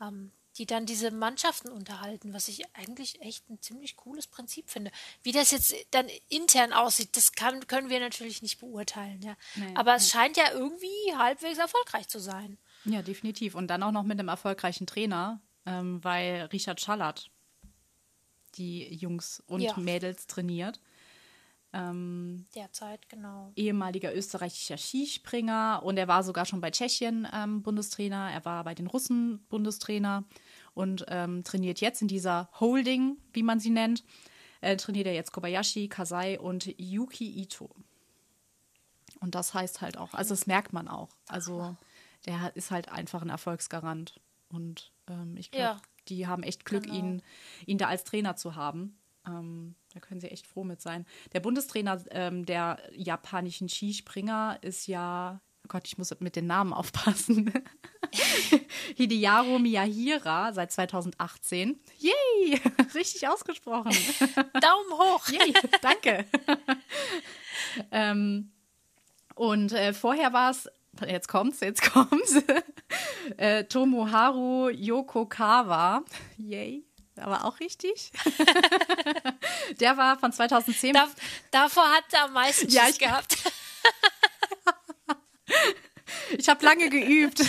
[0.00, 4.90] Ähm, die dann diese Mannschaften unterhalten, was ich eigentlich echt ein ziemlich cooles Prinzip finde.
[5.22, 9.36] Wie das jetzt dann intern aussieht, das kann, können wir natürlich nicht beurteilen, ja.
[9.56, 9.98] Nee, Aber nee.
[9.98, 12.56] es scheint ja irgendwie halbwegs erfolgreich zu sein.
[12.86, 13.54] Ja, definitiv.
[13.54, 17.30] Und dann auch noch mit einem erfolgreichen Trainer, ähm, weil Richard Schallert
[18.54, 19.76] die Jungs und ja.
[19.76, 20.80] Mädels trainiert.
[21.72, 23.52] Ähm, Derzeit, genau.
[23.56, 28.74] Ehemaliger österreichischer Skispringer und er war sogar schon bei Tschechien ähm, Bundestrainer, er war bei
[28.74, 30.24] den Russen Bundestrainer
[30.74, 34.04] und ähm, trainiert jetzt in dieser Holding, wie man sie nennt.
[34.62, 37.68] Äh, trainiert er jetzt Kobayashi, Kasai und Yuki Ito.
[39.20, 41.10] Und das heißt halt auch, also das merkt man auch.
[41.28, 41.76] Also
[42.26, 44.20] der ist halt einfach ein Erfolgsgarant.
[44.48, 45.82] Und ähm, ich glaube, ja.
[46.08, 46.96] die haben echt Glück, genau.
[46.96, 47.22] ihn,
[47.66, 48.98] ihn da als Trainer zu haben.
[49.26, 51.06] Ähm, da können sie echt froh mit sein.
[51.32, 56.72] Der Bundestrainer ähm, der japanischen Skispringer ist ja, oh Gott, ich muss mit den Namen
[56.74, 57.52] aufpassen.
[58.96, 61.80] Hideyaru Miyahira seit 2018.
[61.98, 62.60] Yay!
[62.94, 63.92] Richtig ausgesprochen.
[64.60, 65.28] Daumen hoch.
[65.28, 66.24] Yay, danke.
[67.90, 68.52] ähm,
[69.34, 70.68] und äh, vorher war es,
[71.06, 72.36] jetzt kommt's, jetzt kommt's,
[73.36, 76.04] äh, Tomoharu Yokokawa.
[76.38, 76.86] Yay
[77.18, 78.10] aber auch richtig.
[79.80, 80.94] der war von 2010.
[80.94, 81.08] Da,
[81.50, 83.36] davor hat er am meisten ja, ich, gehabt.
[86.38, 87.42] ich habe lange geübt.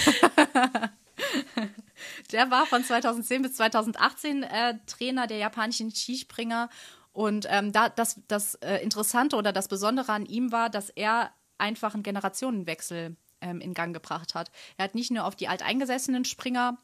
[2.32, 6.70] der war von 2010 bis 2018 äh, Trainer der japanischen Skispringer.
[7.12, 11.32] Und ähm, da, das, das äh, Interessante oder das Besondere an ihm war, dass er
[11.58, 14.52] einfach einen Generationenwechsel ähm, in Gang gebracht hat.
[14.78, 16.78] Er hat nicht nur auf die alteingesessenen Springer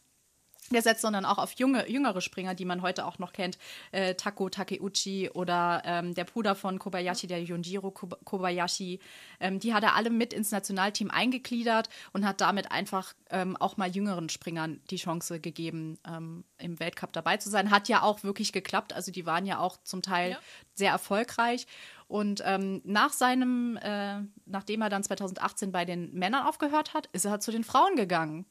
[0.69, 3.57] gesetzt, sondern auch auf junge, jüngere Springer, die man heute auch noch kennt.
[3.91, 8.99] Äh, Tako Takeuchi oder ähm, der Bruder von Kobayashi, der Yunjiro Kobayashi.
[9.39, 13.77] Ähm, die hat er alle mit ins Nationalteam eingegliedert und hat damit einfach ähm, auch
[13.77, 17.71] mal jüngeren Springern die Chance gegeben, ähm, im Weltcup dabei zu sein.
[17.71, 18.93] Hat ja auch wirklich geklappt.
[18.93, 20.39] Also die waren ja auch zum Teil ja.
[20.75, 21.67] sehr erfolgreich.
[22.07, 27.25] Und ähm, nach seinem, äh, nachdem er dann 2018 bei den Männern aufgehört hat, ist
[27.25, 28.45] er zu den Frauen gegangen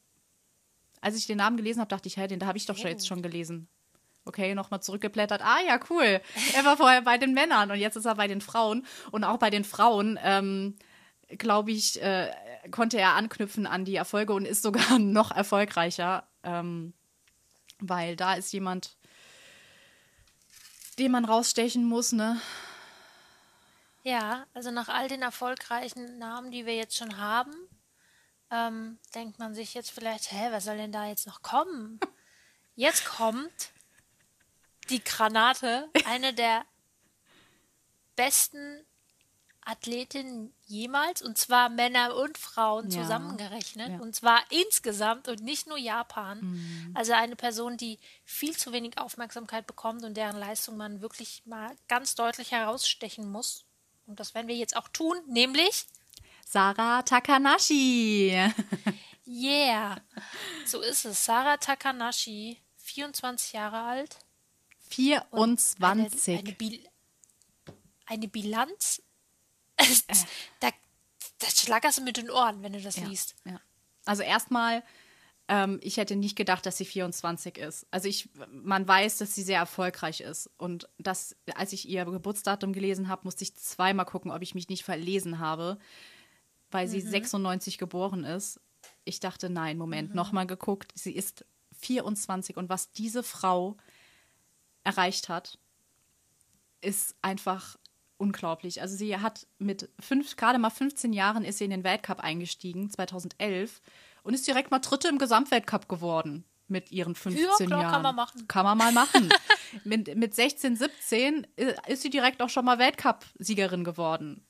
[1.02, 2.90] als ich den Namen gelesen habe, dachte ich, hey, den da habe ich doch schon
[2.90, 3.68] jetzt schon gelesen.
[4.24, 5.42] Okay, nochmal zurückgeblättert.
[5.42, 6.20] Ah ja, cool.
[6.54, 8.86] Er war vorher bei den Männern und jetzt ist er bei den Frauen.
[9.10, 10.76] Und auch bei den Frauen, ähm,
[11.26, 12.30] glaube ich, äh,
[12.70, 16.94] konnte er anknüpfen an die Erfolge und ist sogar noch erfolgreicher, ähm,
[17.80, 18.96] weil da ist jemand,
[21.00, 22.40] den man rausstechen muss, ne?
[24.02, 27.54] Ja, also nach all den erfolgreichen Namen, die wir jetzt schon haben,
[28.50, 31.98] ähm, denkt man sich jetzt vielleicht, hä, was soll denn da jetzt noch kommen?
[32.74, 33.70] Jetzt kommt
[34.88, 36.64] die Granate, eine der
[38.16, 38.86] besten
[39.64, 43.02] Athletinnen jemals, und zwar Männer und Frauen ja.
[43.02, 43.98] zusammengerechnet, ja.
[43.98, 46.40] und zwar insgesamt und nicht nur Japan.
[46.40, 46.90] Mhm.
[46.94, 51.76] Also eine Person, die viel zu wenig Aufmerksamkeit bekommt und deren Leistung man wirklich mal
[51.88, 53.66] ganz deutlich herausstechen muss.
[54.12, 55.86] Und das werden wir jetzt auch tun, nämlich
[56.46, 58.36] Sarah Takanashi.
[59.26, 59.96] yeah,
[60.66, 61.24] so ist es.
[61.24, 64.18] Sarah Takanashi, 24 Jahre alt.
[64.90, 66.28] 24.
[66.28, 66.86] Eine, eine, Bil
[68.04, 69.02] eine, Bilanz.
[69.78, 70.14] Äh.
[70.60, 70.68] da,
[71.38, 73.34] das schlagst du mit den Ohren, wenn du das ja, liest.
[73.46, 73.58] Ja.
[74.04, 74.84] Also erstmal,
[75.52, 77.86] ähm, ich hätte nicht gedacht, dass sie 24 ist.
[77.90, 80.50] Also ich, man weiß, dass sie sehr erfolgreich ist.
[80.56, 84.68] Und das, als ich ihr Geburtsdatum gelesen habe, musste ich zweimal gucken, ob ich mich
[84.68, 85.78] nicht verlesen habe
[86.72, 87.08] weil sie mhm.
[87.08, 88.60] 96 geboren ist.
[89.04, 90.16] Ich dachte, nein, Moment, mhm.
[90.16, 90.92] nochmal geguckt.
[90.94, 91.44] Sie ist
[91.78, 93.76] 24 und was diese Frau
[94.84, 95.58] erreicht hat,
[96.80, 97.78] ist einfach
[98.16, 98.80] unglaublich.
[98.80, 102.90] Also sie hat mit fünf, gerade mal 15 Jahren ist sie in den Weltcup eingestiegen,
[102.90, 103.80] 2011,
[104.22, 107.92] und ist direkt mal Dritte im Gesamtweltcup geworden mit ihren 15 ja, klar, Jahren.
[107.92, 108.48] Kann man machen.
[108.48, 109.28] Kann man mal machen.
[109.84, 111.46] mit, mit 16, 17
[111.86, 114.46] ist sie direkt auch schon mal Weltcup-Siegerin geworden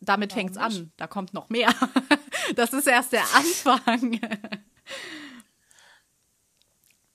[0.00, 0.92] damit fängt es an.
[0.96, 1.72] Da kommt noch mehr.
[2.56, 4.18] das ist erst der Anfang.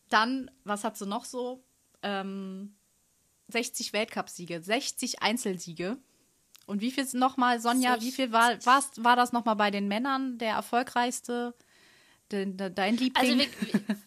[0.09, 1.63] Dann, was hat sie noch so?
[2.03, 2.75] Ähm,
[3.47, 5.97] 60 Weltcupsiege, 60 Einzelsiege.
[6.65, 10.37] Und wie viel nochmal, Sonja, wie viel war, war's, war das nochmal bei den Männern
[10.37, 11.53] der erfolgreichste?
[12.31, 13.39] De, de, dein Liebling?
[13.39, 13.97] Also wir,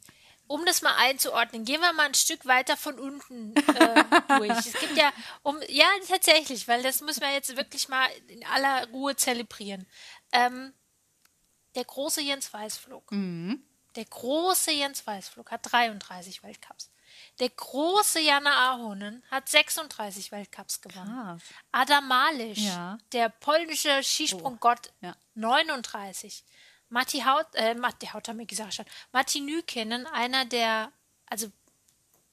[0.48, 4.04] um das mal einzuordnen, gehen wir mal ein Stück weiter von unten äh,
[4.38, 4.66] durch.
[4.66, 8.88] Es gibt ja, um, ja, tatsächlich, weil das müssen wir jetzt wirklich mal in aller
[8.88, 9.86] Ruhe zelebrieren.
[10.32, 10.72] Ähm,
[11.74, 13.12] der große Jens Weißflug.
[13.12, 13.62] Mhm.
[13.94, 16.90] Der große Jens Weißflug hat 33 Weltcups.
[17.40, 21.14] Der große Jana Ahonen hat 36 Weltcups gewonnen.
[21.14, 21.42] Krass.
[21.72, 22.98] Adam Malisch, ja.
[23.12, 25.06] der polnische Skisprunggott, oh.
[25.06, 25.16] ja.
[25.34, 26.44] 39.
[26.90, 28.86] Matti Haut, äh, Matti Haut haben wir gesagt schon.
[29.12, 30.92] Matti Nykinen, einer der,
[31.26, 31.50] also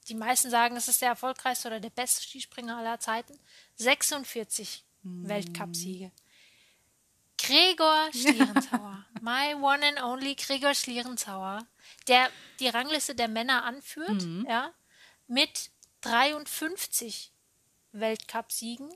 [0.08, 3.38] die meisten sagen, es ist der erfolgreichste oder der beste Skispringer aller Zeiten.
[3.76, 5.28] 46 hm.
[5.28, 6.10] Weltcupsiege.
[7.38, 11.66] Gregor Schlierenzauer, my one and only Gregor Schlierenzauer,
[12.08, 12.28] der
[12.60, 14.46] die Rangliste der Männer anführt, mhm.
[14.48, 14.72] ja,
[15.26, 15.70] mit
[16.02, 17.32] 53
[17.92, 18.88] Weltcupsiegen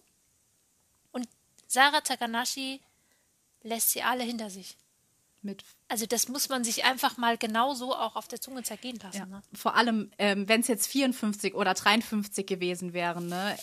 [1.13, 1.29] und
[1.67, 2.81] Sarah Takanashi
[3.63, 4.77] lässt sie alle hinter sich.
[5.43, 9.17] Mit also das muss man sich einfach mal genauso auch auf der Zunge zergehen lassen.
[9.17, 9.27] Ja.
[9.27, 9.43] Ne?
[9.55, 13.59] Vor allem, ähm, wenn es jetzt 54 oder 53 gewesen wären, ne?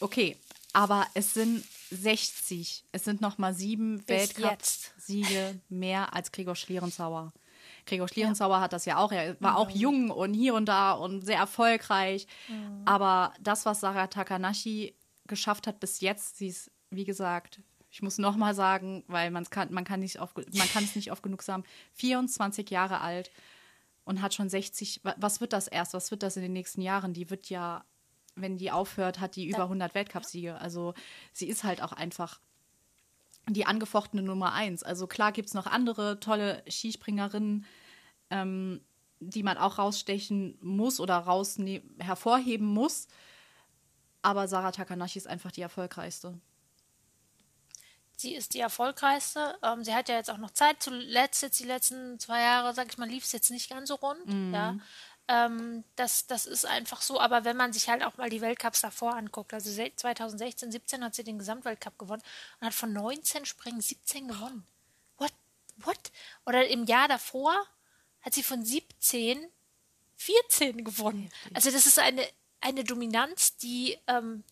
[0.00, 0.36] Okay,
[0.72, 2.84] aber es sind 60.
[2.92, 7.32] Es sind noch mal sieben Weltcup-Siege mehr als Gregor Schlierenzauer.
[7.86, 8.60] Gregor Schlierenzauer ja.
[8.60, 9.12] hat das ja auch.
[9.12, 12.26] Er war auch jung und hier und da und sehr erfolgreich.
[12.48, 12.82] Mhm.
[12.84, 14.94] Aber das, was Sarah Takanashi
[15.26, 19.72] geschafft hat bis jetzt, sie ist, wie gesagt, ich muss noch mal sagen, weil kann,
[19.72, 23.30] man kann nicht man kann es nicht oft genug sagen, 24 Jahre alt
[24.04, 25.02] und hat schon 60.
[25.16, 25.94] Was wird das erst?
[25.94, 27.12] Was wird das in den nächsten Jahren?
[27.12, 27.84] Die wird ja,
[28.40, 30.58] wenn die aufhört, hat die über 100 Weltcupsiege.
[30.60, 30.94] Also
[31.32, 32.40] sie ist halt auch einfach
[33.48, 34.82] die angefochtene Nummer eins.
[34.82, 37.64] Also klar gibt es noch andere tolle Skispringerinnen,
[38.30, 38.80] ähm,
[39.20, 41.58] die man auch rausstechen muss oder raus
[41.98, 43.08] hervorheben muss.
[44.22, 46.38] Aber Sarah Takanashi ist einfach die erfolgreichste.
[48.20, 49.56] Sie ist die erfolgreichste.
[49.62, 50.82] Ähm, sie hat ja jetzt auch noch Zeit.
[50.82, 53.94] Zuletzt, jetzt die letzten zwei Jahre, sag ich mal, lief es jetzt nicht ganz so
[53.94, 54.26] rund.
[54.26, 54.52] Mhm.
[54.52, 54.76] Ja.
[55.28, 57.20] Ähm, das, das ist einfach so.
[57.20, 61.14] Aber wenn man sich halt auch mal die Weltcups davor anguckt, also 2016, 17 hat
[61.14, 62.22] sie den Gesamtweltcup gewonnen
[62.60, 64.66] und hat von 19 Springen 17 gewonnen.
[65.18, 65.32] What?
[65.76, 66.10] What?
[66.46, 67.54] Oder im Jahr davor
[68.22, 69.48] hat sie von 17
[70.18, 71.30] 14 gewonnen.
[71.54, 72.26] Also das ist eine,
[72.60, 74.44] eine Dominanz, die ähm,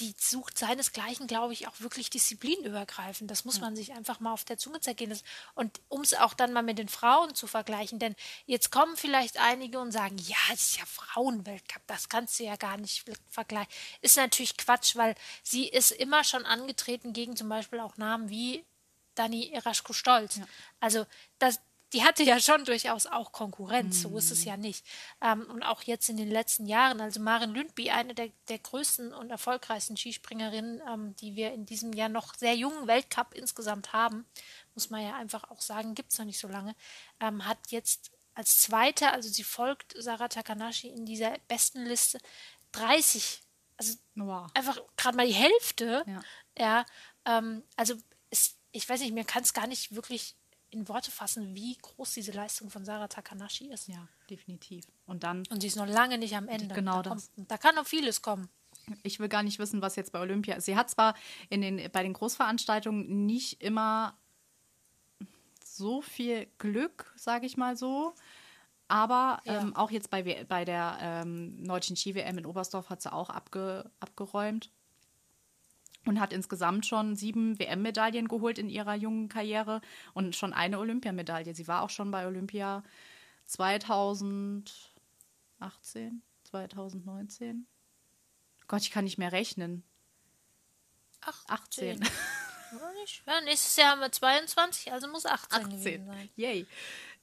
[0.00, 3.30] die sucht seinesgleichen, glaube ich, auch wirklich disziplinübergreifend.
[3.30, 3.62] Das muss ja.
[3.62, 5.24] man sich einfach mal auf der Zunge zergehen lassen.
[5.54, 9.38] Und um es auch dann mal mit den Frauen zu vergleichen, denn jetzt kommen vielleicht
[9.38, 13.72] einige und sagen, ja, es ist ja Frauenweltcup, das kannst du ja gar nicht vergleichen.
[14.00, 18.64] Ist natürlich Quatsch, weil sie ist immer schon angetreten gegen zum Beispiel auch Namen wie
[19.14, 20.36] Dani Eraschko-Stolz.
[20.36, 20.46] Ja.
[20.80, 21.06] Also
[21.38, 21.60] das,
[21.92, 24.86] die hatte ja schon durchaus auch Konkurrenz, so ist es ja nicht.
[25.20, 29.12] Ähm, und auch jetzt in den letzten Jahren, also Maren Lündby, eine der, der größten
[29.12, 34.24] und erfolgreichsten Skispringerinnen, ähm, die wir in diesem Jahr noch sehr jungen Weltcup insgesamt haben,
[34.74, 36.76] muss man ja einfach auch sagen, gibt es noch nicht so lange,
[37.20, 42.18] ähm, hat jetzt als Zweite, also sie folgt Sarah Takanashi in dieser besten Liste,
[42.72, 43.42] 30,
[43.76, 44.48] also wow.
[44.54, 46.04] einfach gerade mal die Hälfte.
[46.06, 46.22] Ja,
[46.56, 46.86] ja
[47.24, 47.94] ähm, also
[48.30, 50.36] ist, ich weiß nicht, mir kann es gar nicht wirklich
[50.70, 53.88] in Worte fassen, wie groß diese Leistung von Sarah Takanashi ist.
[53.88, 54.84] Ja, definitiv.
[55.06, 55.44] Und dann.
[55.50, 56.74] Und sie ist noch lange nicht am Ende.
[56.74, 57.30] Genau da das.
[57.34, 58.48] Kommt, da kann noch vieles kommen.
[59.02, 60.64] Ich will gar nicht wissen, was jetzt bei Olympia ist.
[60.64, 61.14] Sie hat zwar
[61.48, 64.16] in den, bei den Großveranstaltungen nicht immer
[65.64, 68.14] so viel Glück, sage ich mal so.
[68.88, 69.60] Aber ja.
[69.60, 73.88] ähm, auch jetzt bei, bei der ähm, deutschen Ski-WM in Oberstdorf hat sie auch abge,
[74.00, 74.70] abgeräumt
[76.06, 79.80] und hat insgesamt schon sieben WM-Medaillen geholt in ihrer jungen Karriere
[80.14, 81.54] und schon eine Olympiamedaille.
[81.54, 82.82] Sie war auch schon bei Olympia
[83.46, 87.66] 2018, 2019.
[88.66, 89.82] Gott, ich kann nicht mehr rechnen.
[91.46, 92.02] 18.
[92.02, 92.08] 18.
[93.26, 96.06] Ja, nächstes Jahr haben wir 22, also muss 18, 18.
[96.06, 96.30] sein.
[96.36, 96.66] Yay.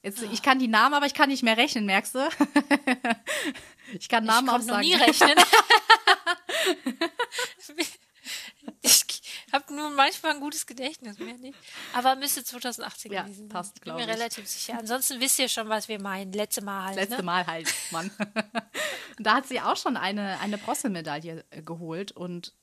[0.04, 0.32] Jetzt, ja.
[0.32, 2.20] Ich kann die Namen, aber ich kann nicht mehr rechnen, merkst du?
[3.94, 4.68] ich kann Namen ich auch sagen.
[4.68, 5.38] noch nie rechnen.
[9.54, 11.58] habe nur manchmal ein gutes Gedächtnis, mehr nicht.
[11.94, 13.50] Aber müsste 2018 ja, gewesen sein.
[13.50, 14.06] passt, glaube ich.
[14.06, 14.78] Bin mir relativ sicher.
[14.78, 16.34] Ansonsten wisst ihr schon, was wir meinen.
[16.34, 16.96] Letzte Mal halt.
[16.96, 17.24] Letzte ne?
[17.24, 18.12] Mal halt, Mann.
[19.20, 22.54] da hat sie auch schon eine, eine Bronzemedaille äh, geholt und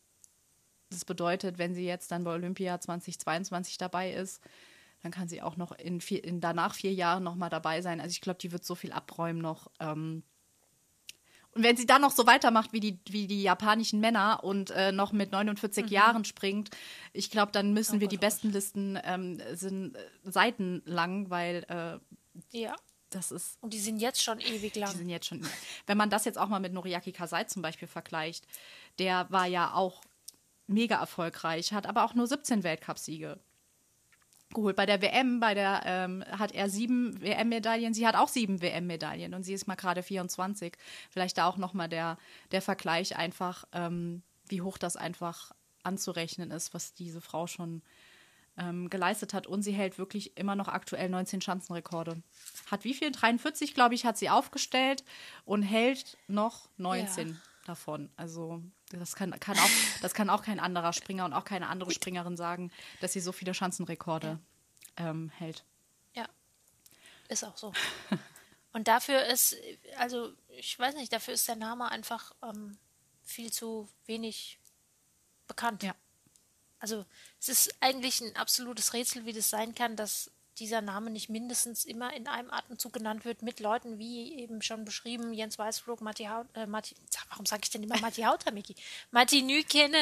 [0.91, 4.41] das bedeutet, wenn sie jetzt dann bei Olympia 2022 dabei ist,
[5.03, 8.01] dann kann sie auch noch in, vier, in danach vier Jahren noch mal dabei sein.
[8.01, 9.71] Also ich glaube, die wird so viel abräumen noch.
[9.81, 10.23] Ähm,
[11.55, 14.93] und wenn sie dann noch so weitermacht wie die, wie die japanischen Männer und äh,
[14.93, 15.91] noch mit 49 mhm.
[15.91, 16.71] Jahren springt,
[17.13, 22.59] ich glaube, dann müssen oh, wir die besten Listen ähm, sind äh, seitenlang, weil äh,
[22.59, 22.75] ja.
[23.11, 23.59] das ist.
[23.61, 24.91] Und die sind jetzt schon ewig lang.
[24.91, 25.47] Die sind jetzt schon.
[25.87, 28.47] Wenn man das jetzt auch mal mit Noriaki Kasai zum Beispiel vergleicht,
[28.99, 30.03] der war ja auch
[30.67, 33.39] mega erfolgreich, hat aber auch nur 17 Weltcupsiege
[34.55, 34.77] geholt.
[34.77, 39.35] Bei der WM, bei der ähm, hat er sieben WM-Medaillen, sie hat auch sieben WM-Medaillen
[39.35, 40.75] und sie ist mal gerade 24.
[41.11, 42.17] Vielleicht da auch nochmal der,
[42.53, 47.83] der Vergleich einfach, ähm, wie hoch das einfach anzurechnen ist, was diese Frau schon
[48.57, 52.23] ähm, geleistet hat und sie hält wirklich immer noch aktuell 19 Schanzenrekorde.
[52.71, 53.11] Hat wie viel?
[53.11, 55.05] 43, glaube ich, hat sie aufgestellt
[55.45, 57.35] und hält noch 19 ja.
[57.65, 58.11] Davon.
[58.17, 59.71] Also das kann, kann auch,
[60.03, 63.33] das kann auch kein anderer Springer und auch keine andere Springerin sagen, dass sie so
[63.33, 64.39] viele Schanzenrekorde
[64.97, 65.65] ähm, hält.
[66.15, 66.29] Ja,
[67.29, 67.73] ist auch so.
[68.75, 69.57] Und dafür ist,
[69.99, 72.77] also ich weiß nicht, dafür ist der Name einfach ähm,
[73.23, 74.59] viel zu wenig
[75.47, 75.85] bekannt.
[75.85, 75.95] Ja.
[76.81, 77.07] Also
[77.41, 81.85] es ist eigentlich ein absolutes Rätsel, wie das sein kann, dass dieser Name nicht mindestens
[81.85, 86.25] immer in einem Atemzug genannt wird mit Leuten wie eben schon beschrieben Jens Weißflug, Matti
[86.25, 86.95] Haut, äh, Matti,
[87.31, 88.75] warum sage ich denn immer Matti Hautameki?
[89.11, 89.93] Matti Nüken,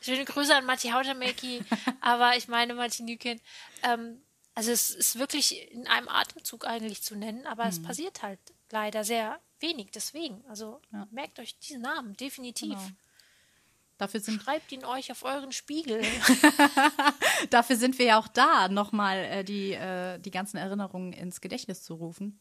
[0.00, 1.64] schöne Grüße an Matti Hautameki,
[2.00, 3.40] aber ich meine Matti Nüken.
[3.82, 4.20] Ähm,
[4.54, 7.70] also es ist wirklich in einem Atemzug eigentlich zu nennen, aber mhm.
[7.70, 8.38] es passiert halt
[8.70, 10.44] leider sehr wenig deswegen.
[10.48, 11.06] Also ja.
[11.10, 12.74] merkt euch diesen Namen definitiv.
[12.74, 12.90] Genau.
[13.96, 16.02] Dafür sind Schreibt ihn euch auf euren Spiegel.
[17.50, 21.82] Dafür sind wir ja auch da, nochmal äh, die, äh, die ganzen Erinnerungen ins Gedächtnis
[21.82, 22.40] zu rufen.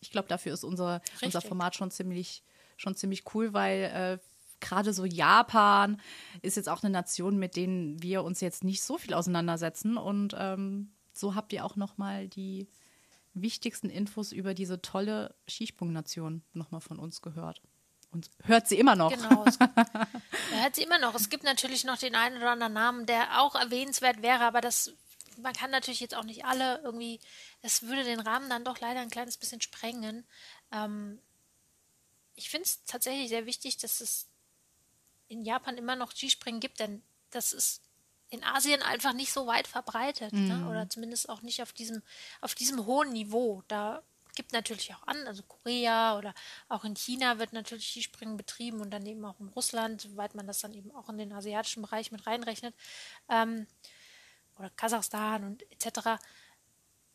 [0.00, 2.42] Ich glaube, dafür ist unser, unser Format schon ziemlich,
[2.76, 4.18] schon ziemlich cool, weil äh,
[4.60, 6.00] gerade so Japan
[6.40, 9.96] ist jetzt auch eine Nation, mit denen wir uns jetzt nicht so viel auseinandersetzen.
[9.96, 12.68] Und ähm, so habt ihr auch nochmal die
[13.34, 17.62] wichtigsten Infos über diese tolle Skisprungnation nochmal von uns gehört.
[18.12, 19.10] Und hört sie immer noch.
[19.10, 19.44] Genau.
[19.44, 20.08] Er
[20.62, 21.14] hört sie immer noch.
[21.14, 24.92] Es gibt natürlich noch den einen oder anderen Namen, der auch erwähnenswert wäre, aber das,
[25.38, 27.20] man kann natürlich jetzt auch nicht alle irgendwie,
[27.62, 30.24] das würde den Rahmen dann doch leider ein kleines bisschen sprengen.
[30.72, 31.18] Ähm,
[32.34, 34.28] ich finde es tatsächlich sehr wichtig, dass es
[35.28, 37.80] in Japan immer noch Skispringen gibt, denn das ist
[38.28, 40.40] in Asien einfach nicht so weit verbreitet, ne?
[40.40, 40.64] mhm.
[40.64, 40.70] ne?
[40.70, 42.02] oder zumindest auch nicht auf diesem,
[42.40, 43.62] auf diesem hohen Niveau.
[43.68, 44.02] Da
[44.34, 46.34] gibt natürlich auch an, also Korea oder
[46.68, 50.46] auch in China wird natürlich Skispringen betrieben und dann eben auch in Russland, soweit man
[50.46, 52.74] das dann eben auch in den asiatischen Bereich mit reinrechnet,
[53.28, 53.66] ähm,
[54.58, 56.22] oder Kasachstan und etc.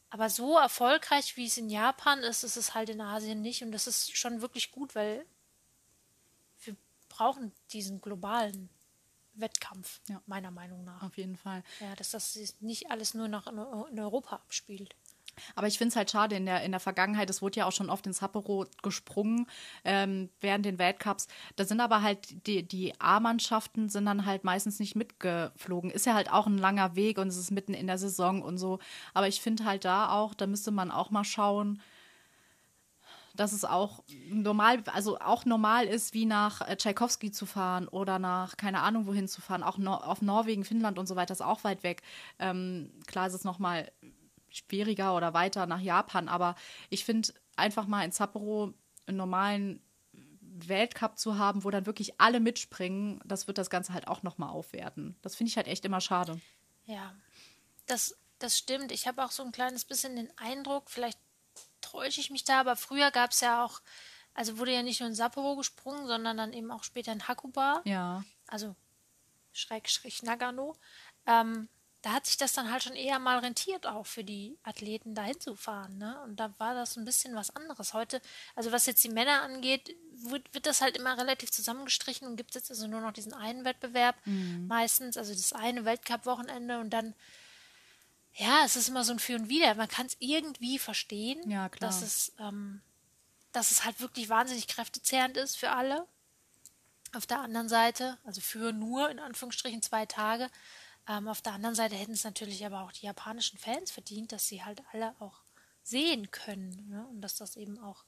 [0.09, 3.71] Aber so erfolgreich, wie es in Japan ist, ist es halt in Asien nicht und
[3.71, 5.25] das ist schon wirklich gut, weil
[6.63, 6.75] wir
[7.09, 8.69] brauchen diesen globalen
[9.33, 10.21] Wettkampf, ja.
[10.25, 11.03] meiner Meinung nach.
[11.03, 11.63] Auf jeden Fall.
[11.79, 14.95] Ja, dass das nicht alles nur noch in Europa abspielt.
[15.55, 17.71] Aber ich finde es halt schade, in der, in der Vergangenheit, es wurde ja auch
[17.71, 19.47] schon oft ins Sapporo gesprungen
[19.83, 21.27] ähm, während den Weltcups.
[21.55, 25.91] Da sind aber halt die, die A-Mannschaften sind dann halt meistens nicht mitgeflogen.
[25.91, 28.57] Ist ja halt auch ein langer Weg und es ist mitten in der Saison und
[28.57, 28.79] so.
[29.13, 31.81] Aber ich finde halt da auch, da müsste man auch mal schauen,
[33.37, 38.19] dass es auch normal, also auch normal ist, wie nach äh, Tschaikowski zu fahren oder
[38.19, 41.41] nach keine Ahnung wohin zu fahren, auch no auf Norwegen, Finnland und so weiter, ist
[41.41, 42.01] auch weit weg.
[42.39, 43.91] Ähm, klar ist es nochmal
[44.49, 46.27] schwieriger oder weiter nach Japan.
[46.27, 46.55] Aber
[46.89, 48.73] ich finde einfach mal in Sapporo
[49.05, 49.81] einen normalen
[50.41, 54.49] Weltcup zu haben, wo dann wirklich alle mitspringen, das wird das Ganze halt auch nochmal
[54.49, 55.15] aufwerten.
[55.21, 56.39] Das finde ich halt echt immer schade.
[56.85, 57.15] Ja,
[57.85, 58.91] das, das stimmt.
[58.91, 61.19] Ich habe auch so ein kleines bisschen den Eindruck, vielleicht
[61.81, 63.81] täusche ich mich da, aber früher gab es ja auch,
[64.33, 67.81] also wurde ja nicht nur in Sapporo gesprungen, sondern dann eben auch später in Hakuba.
[67.85, 68.23] Ja.
[68.47, 68.75] Also
[69.53, 70.75] Schrägstrich Nagano.
[71.25, 71.67] Ähm,
[72.07, 75.41] da hat sich das dann halt schon eher mal rentiert, auch für die Athleten dahin
[75.41, 75.97] zu fahren.
[75.97, 76.17] Ne?
[76.21, 77.93] Und da war das ein bisschen was anderes.
[77.93, 78.21] Heute,
[78.55, 82.51] also was jetzt die Männer angeht, wird, wird das halt immer relativ zusammengestrichen und gibt
[82.51, 84.67] es jetzt also nur noch diesen einen Wettbewerb mhm.
[84.67, 87.13] meistens, also das eine Weltcup-Wochenende und dann,
[88.35, 89.75] ja, es ist immer so ein Für und Wider.
[89.75, 92.79] Man kann es irgendwie verstehen, ja, dass es, ähm,
[93.51, 96.07] dass es halt wirklich wahnsinnig kräftezehrend ist für alle.
[97.13, 100.49] Auf der anderen Seite, also für nur in Anführungsstrichen zwei Tage,
[101.07, 104.47] ähm, auf der anderen Seite hätten es natürlich aber auch die japanischen Fans verdient, dass
[104.47, 105.41] sie halt alle auch
[105.83, 107.07] sehen können ne?
[107.09, 108.03] und dass das eben auch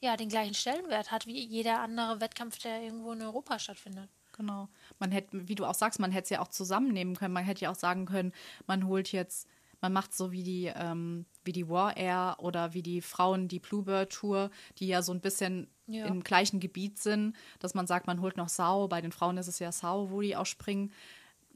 [0.00, 4.10] ja den gleichen Stellenwert hat wie jeder andere Wettkampf, der irgendwo in Europa stattfindet.
[4.32, 4.68] Genau.
[4.98, 7.34] Man hätte, wie du auch sagst, man hätte es ja auch zusammennehmen können.
[7.34, 8.32] Man hätte ja auch sagen können,
[8.66, 9.46] man holt jetzt,
[9.80, 13.60] man macht so wie die, ähm, wie die War Air oder wie die Frauen die
[13.60, 16.06] Bluebird Tour, die ja so ein bisschen ja.
[16.06, 18.88] im gleichen Gebiet sind, dass man sagt, man holt noch Sau.
[18.88, 20.92] Bei den Frauen ist es ja Sau, wo die auch springen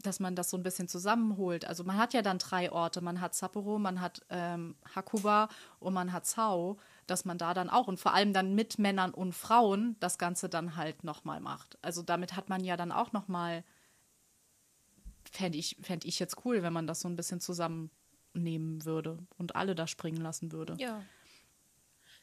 [0.02, 1.64] dass man das so ein bisschen zusammenholt.
[1.64, 3.00] Also man hat ja dann drei Orte.
[3.00, 7.70] Man hat Sapporo, man hat ähm, Hakuba und man hat Sao, dass man da dann
[7.70, 11.78] auch und vor allem dann mit Männern und Frauen das Ganze dann halt nochmal macht.
[11.82, 13.64] Also damit hat man ja dann auch nochmal,
[15.30, 19.56] fände ich, fänd ich jetzt cool, wenn man das so ein bisschen zusammennehmen würde und
[19.56, 20.74] alle da springen lassen würde.
[20.78, 21.02] Ja.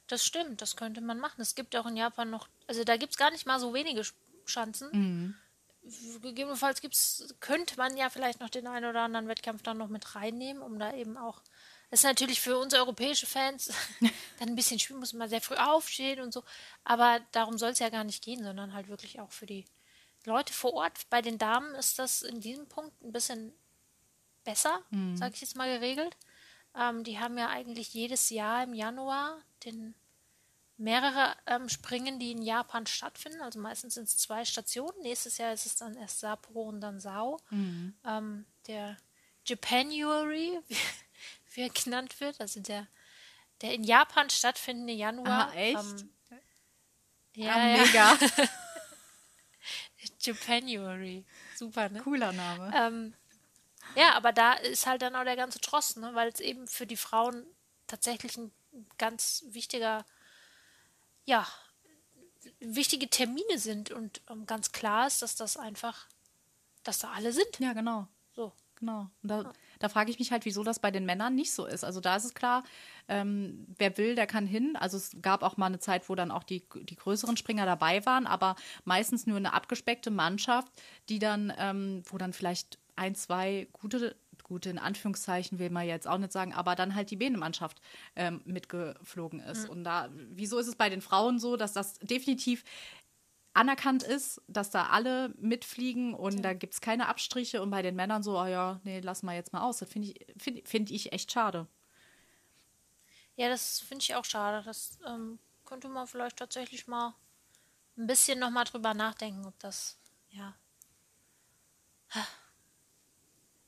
[0.08, 1.42] Das stimmt, das könnte man machen.
[1.42, 4.04] Es gibt auch in Japan noch, also da gibt es gar nicht mal so wenige
[4.46, 4.90] Schanzen.
[4.92, 5.36] Mhm
[6.22, 10.16] gegebenenfalls gibt's, könnte man ja vielleicht noch den einen oder anderen Wettkampf dann noch mit
[10.16, 11.42] reinnehmen, um da eben auch.
[11.90, 13.72] Das ist natürlich für uns europäische Fans
[14.40, 16.44] dann ein bisschen schwierig, muss man sehr früh aufstehen und so.
[16.84, 19.66] Aber darum soll es ja gar nicht gehen, sondern halt wirklich auch für die
[20.26, 21.10] Leute vor Ort.
[21.10, 23.54] Bei den Damen ist das in diesem Punkt ein bisschen
[24.44, 25.18] besser, mhm.
[25.18, 26.16] sage ich jetzt mal geregelt.
[26.76, 29.94] Ähm, die haben ja eigentlich jedes Jahr im Januar den
[30.84, 33.42] mehrere ähm, Springen, die in Japan stattfinden.
[33.42, 35.02] Also meistens sind es zwei Stationen.
[35.02, 37.40] Nächstes Jahr ist es dann erst Sapporo und dann Sao.
[37.50, 37.96] Mhm.
[38.06, 38.98] Ähm, der
[39.46, 40.78] Japanuary, wie,
[41.54, 42.88] wie er genannt wird, also der,
[43.62, 45.50] der in Japan stattfindende Januar.
[45.52, 45.80] Ah, echt?
[45.80, 46.10] Ähm,
[47.36, 47.94] ja, ah, mega.
[47.94, 48.18] Ja.
[50.20, 51.26] Japanuary.
[51.56, 52.02] Super, ne?
[52.02, 52.72] Cooler Name.
[52.76, 53.14] Ähm,
[53.96, 56.14] ja, aber da ist halt dann auch der ganze Trost, ne?
[56.14, 57.46] weil es eben für die Frauen
[57.88, 58.52] tatsächlich ein
[58.98, 60.06] ganz wichtiger,
[61.26, 61.48] ja,
[62.60, 66.08] wichtige Termine sind und um, ganz klar ist, dass das einfach,
[66.84, 67.60] dass da alle sind.
[67.60, 68.08] Ja, genau.
[68.36, 68.54] So.
[68.84, 69.10] Genau.
[69.22, 69.54] Und da, ja.
[69.80, 71.86] da frage ich mich halt, wieso das bei den Männern nicht so ist.
[71.86, 72.66] Also da ist es klar,
[73.08, 74.76] ähm, wer will, der kann hin.
[74.76, 78.06] Also es gab auch mal eine Zeit, wo dann auch die, die größeren Springer dabei
[78.06, 80.70] waren, aber meistens nur eine abgespeckte Mannschaft,
[81.08, 84.18] die dann, ähm, wo dann vielleicht ein, zwei gute,
[84.54, 87.82] gute in Anführungszeichen will man jetzt auch nicht sagen, aber dann halt die Bienenmannschaft
[88.16, 89.64] ähm, mitgeflogen ist.
[89.64, 89.70] Mhm.
[89.72, 92.64] Und da, wieso ist es bei den Frauen so, dass das definitiv
[93.56, 96.42] anerkannt ist, dass da alle mitfliegen und ja.
[96.42, 99.36] da gibt es keine Abstriche und bei den Männern so, oh ja, nee, lass mal
[99.36, 99.80] jetzt mal aus.
[99.80, 101.66] Das finde ich, find, find ich echt schade.
[103.36, 104.64] Ja, das finde ich auch schade.
[104.64, 107.16] Das ähm, könnte man vielleicht tatsächlich mal
[107.98, 109.98] ein bisschen nochmal drüber nachdenken, ob das,
[110.30, 110.54] ja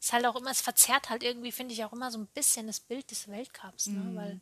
[0.05, 2.67] ist halt auch immer, es verzerrt halt irgendwie, finde ich, auch immer so ein bisschen
[2.67, 3.99] das Bild des Weltcups, ne?
[3.99, 4.15] Mhm.
[4.15, 4.41] Weil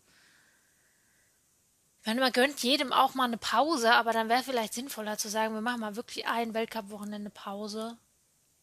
[2.05, 5.53] meine, man gönnt jedem auch mal eine Pause, aber dann wäre vielleicht sinnvoller zu sagen,
[5.53, 7.97] wir machen mal wirklich ein Weltcup-Wochenende Pause,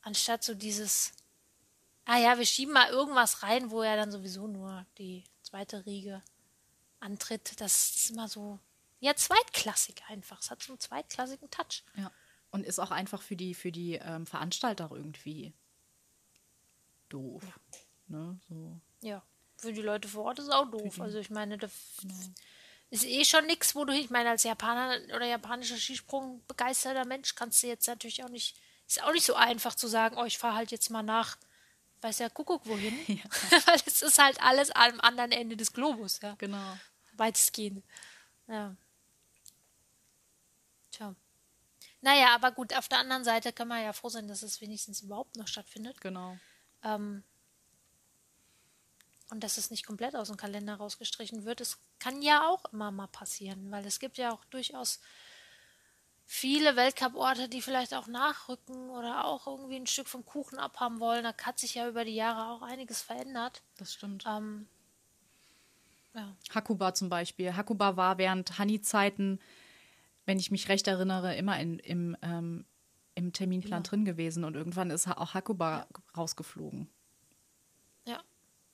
[0.02, 1.12] anstatt so dieses,
[2.04, 6.22] ah ja, wir schieben mal irgendwas rein, wo ja dann sowieso nur die zweite Riege
[6.98, 7.58] antritt.
[7.62, 8.58] Das ist immer so,
[8.98, 10.42] ja, zweitklassig einfach.
[10.42, 11.82] Es hat so einen zweitklassigen Touch.
[11.96, 12.12] Ja.
[12.50, 15.54] Und ist auch einfach für die, für die ähm, Veranstalter irgendwie
[17.12, 17.42] doof.
[18.08, 18.16] Ja.
[18.16, 18.40] Ne?
[18.48, 18.80] So.
[19.02, 19.22] ja,
[19.56, 21.00] für die Leute vor Ort ist es auch doof.
[21.00, 22.14] Also ich meine, das genau.
[22.90, 27.34] ist eh schon nichts, wo du, ich meine, als Japaner oder japanischer Skisprung begeisterter Mensch
[27.34, 28.56] kannst du jetzt natürlich auch nicht,
[28.88, 31.36] ist auch nicht so einfach zu sagen, oh, ich fahre halt jetzt mal nach,
[32.00, 32.98] weiß ja, Kuckuck wohin.
[33.06, 33.24] Ja.
[33.66, 36.34] Weil es ist halt alles am anderen Ende des Globus, ja.
[36.38, 36.78] Genau.
[37.12, 37.84] Weitestgehend.
[38.48, 38.74] Ja.
[40.90, 41.14] Tja.
[42.00, 45.02] Naja, aber gut, auf der anderen Seite kann man ja froh sein, dass es wenigstens
[45.02, 46.00] überhaupt noch stattfindet.
[46.00, 46.38] Genau.
[46.84, 47.22] Ähm,
[49.30, 51.60] und dass es nicht komplett aus dem Kalender rausgestrichen wird.
[51.60, 55.00] Es kann ja auch immer mal passieren, weil es gibt ja auch durchaus
[56.26, 61.24] viele Weltcup-Orte, die vielleicht auch nachrücken oder auch irgendwie ein Stück vom Kuchen abhaben wollen.
[61.24, 63.62] Da hat sich ja über die Jahre auch einiges verändert.
[63.78, 64.24] Das stimmt.
[64.26, 64.68] Ähm,
[66.14, 66.34] ja.
[66.54, 67.56] Hakuba zum Beispiel.
[67.56, 69.40] Hakuba war während Hani-Zeiten,
[70.24, 72.64] wenn ich mich recht erinnere, immer in, im ähm,
[73.14, 73.88] im Terminplan ja.
[73.88, 75.86] drin gewesen und irgendwann ist auch Hakuba ja.
[76.16, 76.88] rausgeflogen.
[78.06, 78.22] Ja.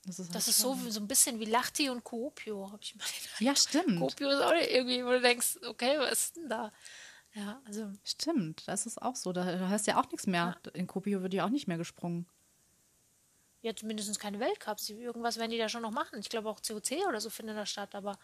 [0.05, 2.95] Das ist, halt das ist so, so ein bisschen wie Lachti und Kuopio, habe ich
[2.95, 3.41] mal gedacht.
[3.41, 3.99] Ja, stimmt.
[3.99, 6.73] Kuopio ist auch irgendwie, wo du denkst, okay, was ist denn da?
[7.35, 7.93] Ja, also.
[8.05, 9.33] Stimmt, das ist auch so.
[9.33, 10.57] Da, hast du ja auch nichts mehr.
[10.65, 10.71] Ja.
[10.73, 12.27] In Kuopio wird ja auch nicht mehr gesprungen.
[13.63, 14.89] Ja, zumindest keine Weltcups.
[14.91, 16.21] Irgendwas werden die da schon noch machen.
[16.21, 18.19] Ich glaube auch COC oder so findet da statt, aber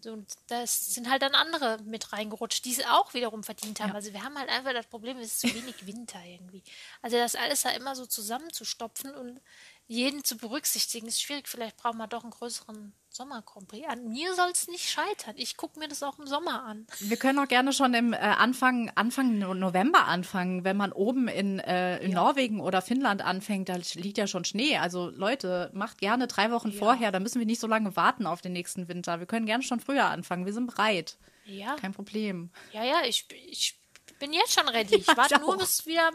[0.00, 3.90] so, das sind halt dann andere mit reingerutscht, die es auch wiederum verdient haben.
[3.90, 3.94] Ja.
[3.94, 6.62] Also wir haben halt einfach das Problem, es ist zu wenig Winter irgendwie.
[7.02, 9.40] Also das alles da immer so zusammenzustopfen und
[9.88, 11.48] jeden zu berücksichtigen, ist schwierig.
[11.48, 13.72] Vielleicht brauchen wir doch einen größeren Sommer Grand.
[13.88, 15.34] An mir soll es nicht scheitern.
[15.36, 16.86] Ich gucke mir das auch im Sommer an.
[17.00, 20.62] Wir können auch gerne schon im äh, Anfang, Anfang November anfangen.
[20.62, 22.22] Wenn man oben in, äh, in ja.
[22.22, 24.76] Norwegen oder Finnland anfängt, da liegt ja schon Schnee.
[24.76, 26.78] Also Leute, macht gerne drei Wochen ja.
[26.78, 27.10] vorher.
[27.10, 29.20] Da müssen wir nicht so lange warten auf den nächsten Winter.
[29.20, 30.44] Wir können gerne schon früher anfangen.
[30.44, 31.16] Wir sind bereit.
[31.46, 31.76] Ja.
[31.76, 32.50] Kein Problem.
[32.72, 33.80] Ja, ja, ich, ich
[34.18, 34.96] bin jetzt schon ready.
[34.98, 36.10] Ich warte nur, bis wieder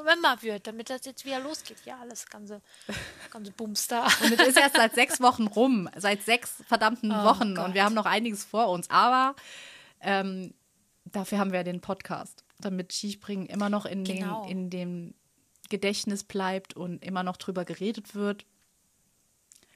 [0.00, 1.78] November wird, damit das jetzt wieder losgeht.
[1.84, 2.62] Ja, alles ganze,
[3.30, 4.04] ganze Bums da.
[4.22, 7.66] Und es ist erst seit sechs Wochen rum, seit sechs verdammten oh Wochen Gott.
[7.66, 8.88] und wir haben noch einiges vor uns.
[8.90, 9.34] Aber
[10.00, 10.54] ähm,
[11.04, 14.42] dafür haben wir den Podcast, damit Skispringen immer noch in, genau.
[14.44, 15.14] den, in dem
[15.68, 18.46] Gedächtnis bleibt und immer noch drüber geredet wird.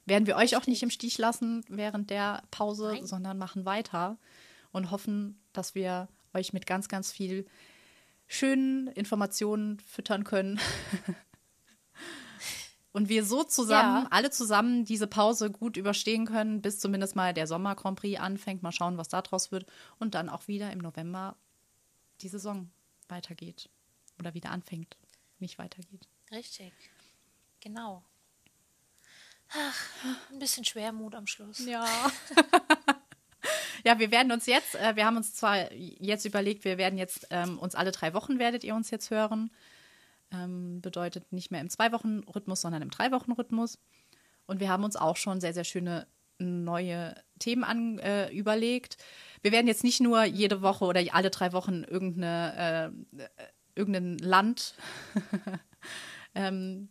[0.06, 3.06] Werden wir euch auch nicht im Stich lassen während der Pause, Nein.
[3.06, 4.18] sondern machen weiter
[4.70, 7.46] und hoffen, dass wir euch mit ganz, ganz viel
[8.26, 10.60] schönen Informationen füttern können.
[12.92, 14.08] Und wir so zusammen, ja.
[14.12, 18.62] alle zusammen diese Pause gut überstehen können, bis zumindest mal der Sommer Grand Prix anfängt.
[18.62, 19.66] Mal schauen, was da draus wird.
[19.98, 21.34] Und dann auch wieder im November
[22.20, 22.70] die Saison
[23.08, 23.68] weitergeht.
[24.20, 24.96] Oder wieder anfängt,
[25.40, 26.06] nicht weitergeht.
[26.30, 26.72] Richtig.
[27.58, 28.04] Genau.
[29.48, 29.80] Ach,
[30.30, 31.58] ein bisschen Schwermut am Schluss.
[31.66, 31.84] Ja.
[33.84, 37.26] Ja, wir werden uns jetzt, äh, wir haben uns zwar jetzt überlegt, wir werden jetzt
[37.30, 39.50] ähm, uns alle drei Wochen werdet ihr uns jetzt hören.
[40.32, 43.78] Ähm, bedeutet nicht mehr im Zwei-Wochen-Rhythmus, sondern im Drei-Wochen-Rhythmus.
[44.46, 46.06] Und wir haben uns auch schon sehr, sehr schöne
[46.38, 48.96] neue Themen an, äh, überlegt.
[49.42, 53.26] Wir werden jetzt nicht nur jede Woche oder alle drei Wochen irgendeine, äh,
[53.74, 54.74] irgendein Land
[56.34, 56.88] ähm,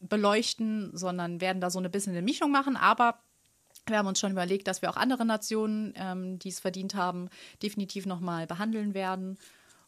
[0.00, 2.76] beleuchten, sondern werden da so ein bisschen eine Mischung machen.
[2.76, 3.23] Aber
[3.86, 7.28] wir haben uns schon überlegt, dass wir auch andere Nationen, ähm, die es verdient haben,
[7.62, 9.38] definitiv nochmal behandeln werden.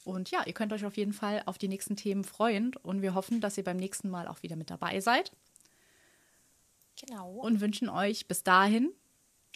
[0.04, 3.14] Und ja, ihr könnt euch auf jeden Fall auf die nächsten Themen freuen und wir
[3.14, 5.32] hoffen, dass ihr beim nächsten Mal auch wieder mit dabei seid.
[7.00, 7.32] Genau.
[7.32, 8.92] Und wünschen euch bis dahin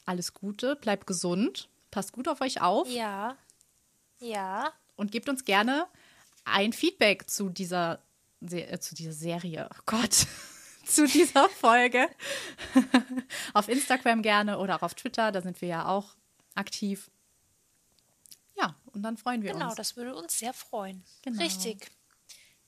[0.06, 2.90] alles Gute, bleibt gesund, passt gut auf euch auf.
[2.90, 3.36] Ja.
[4.18, 4.72] Ja.
[4.96, 5.86] Und gebt uns gerne
[6.44, 8.02] ein Feedback zu dieser,
[8.40, 9.68] äh, zu dieser Serie.
[9.72, 10.26] Oh Gott.
[10.90, 12.08] Zu dieser Folge.
[13.54, 16.16] auf Instagram gerne oder auch auf Twitter, da sind wir ja auch
[16.54, 17.10] aktiv.
[18.56, 19.74] Ja, und dann freuen wir genau, uns.
[19.74, 21.02] Genau, das würde uns sehr freuen.
[21.22, 21.42] Genau.
[21.42, 21.90] Richtig.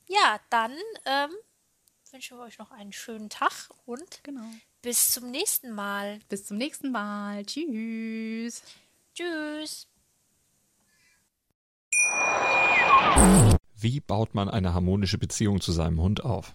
[0.09, 0.73] Ja, dann
[1.05, 1.31] ähm,
[2.11, 4.45] wünschen wir euch noch einen schönen Tag und genau.
[4.83, 6.21] bis zum nächsten Mal.
[6.29, 7.45] Bis zum nächsten Mal.
[7.45, 8.63] Tschüss.
[9.15, 9.87] Tschüss.
[13.75, 16.55] Wie baut man eine harmonische Beziehung zu seinem Hund auf?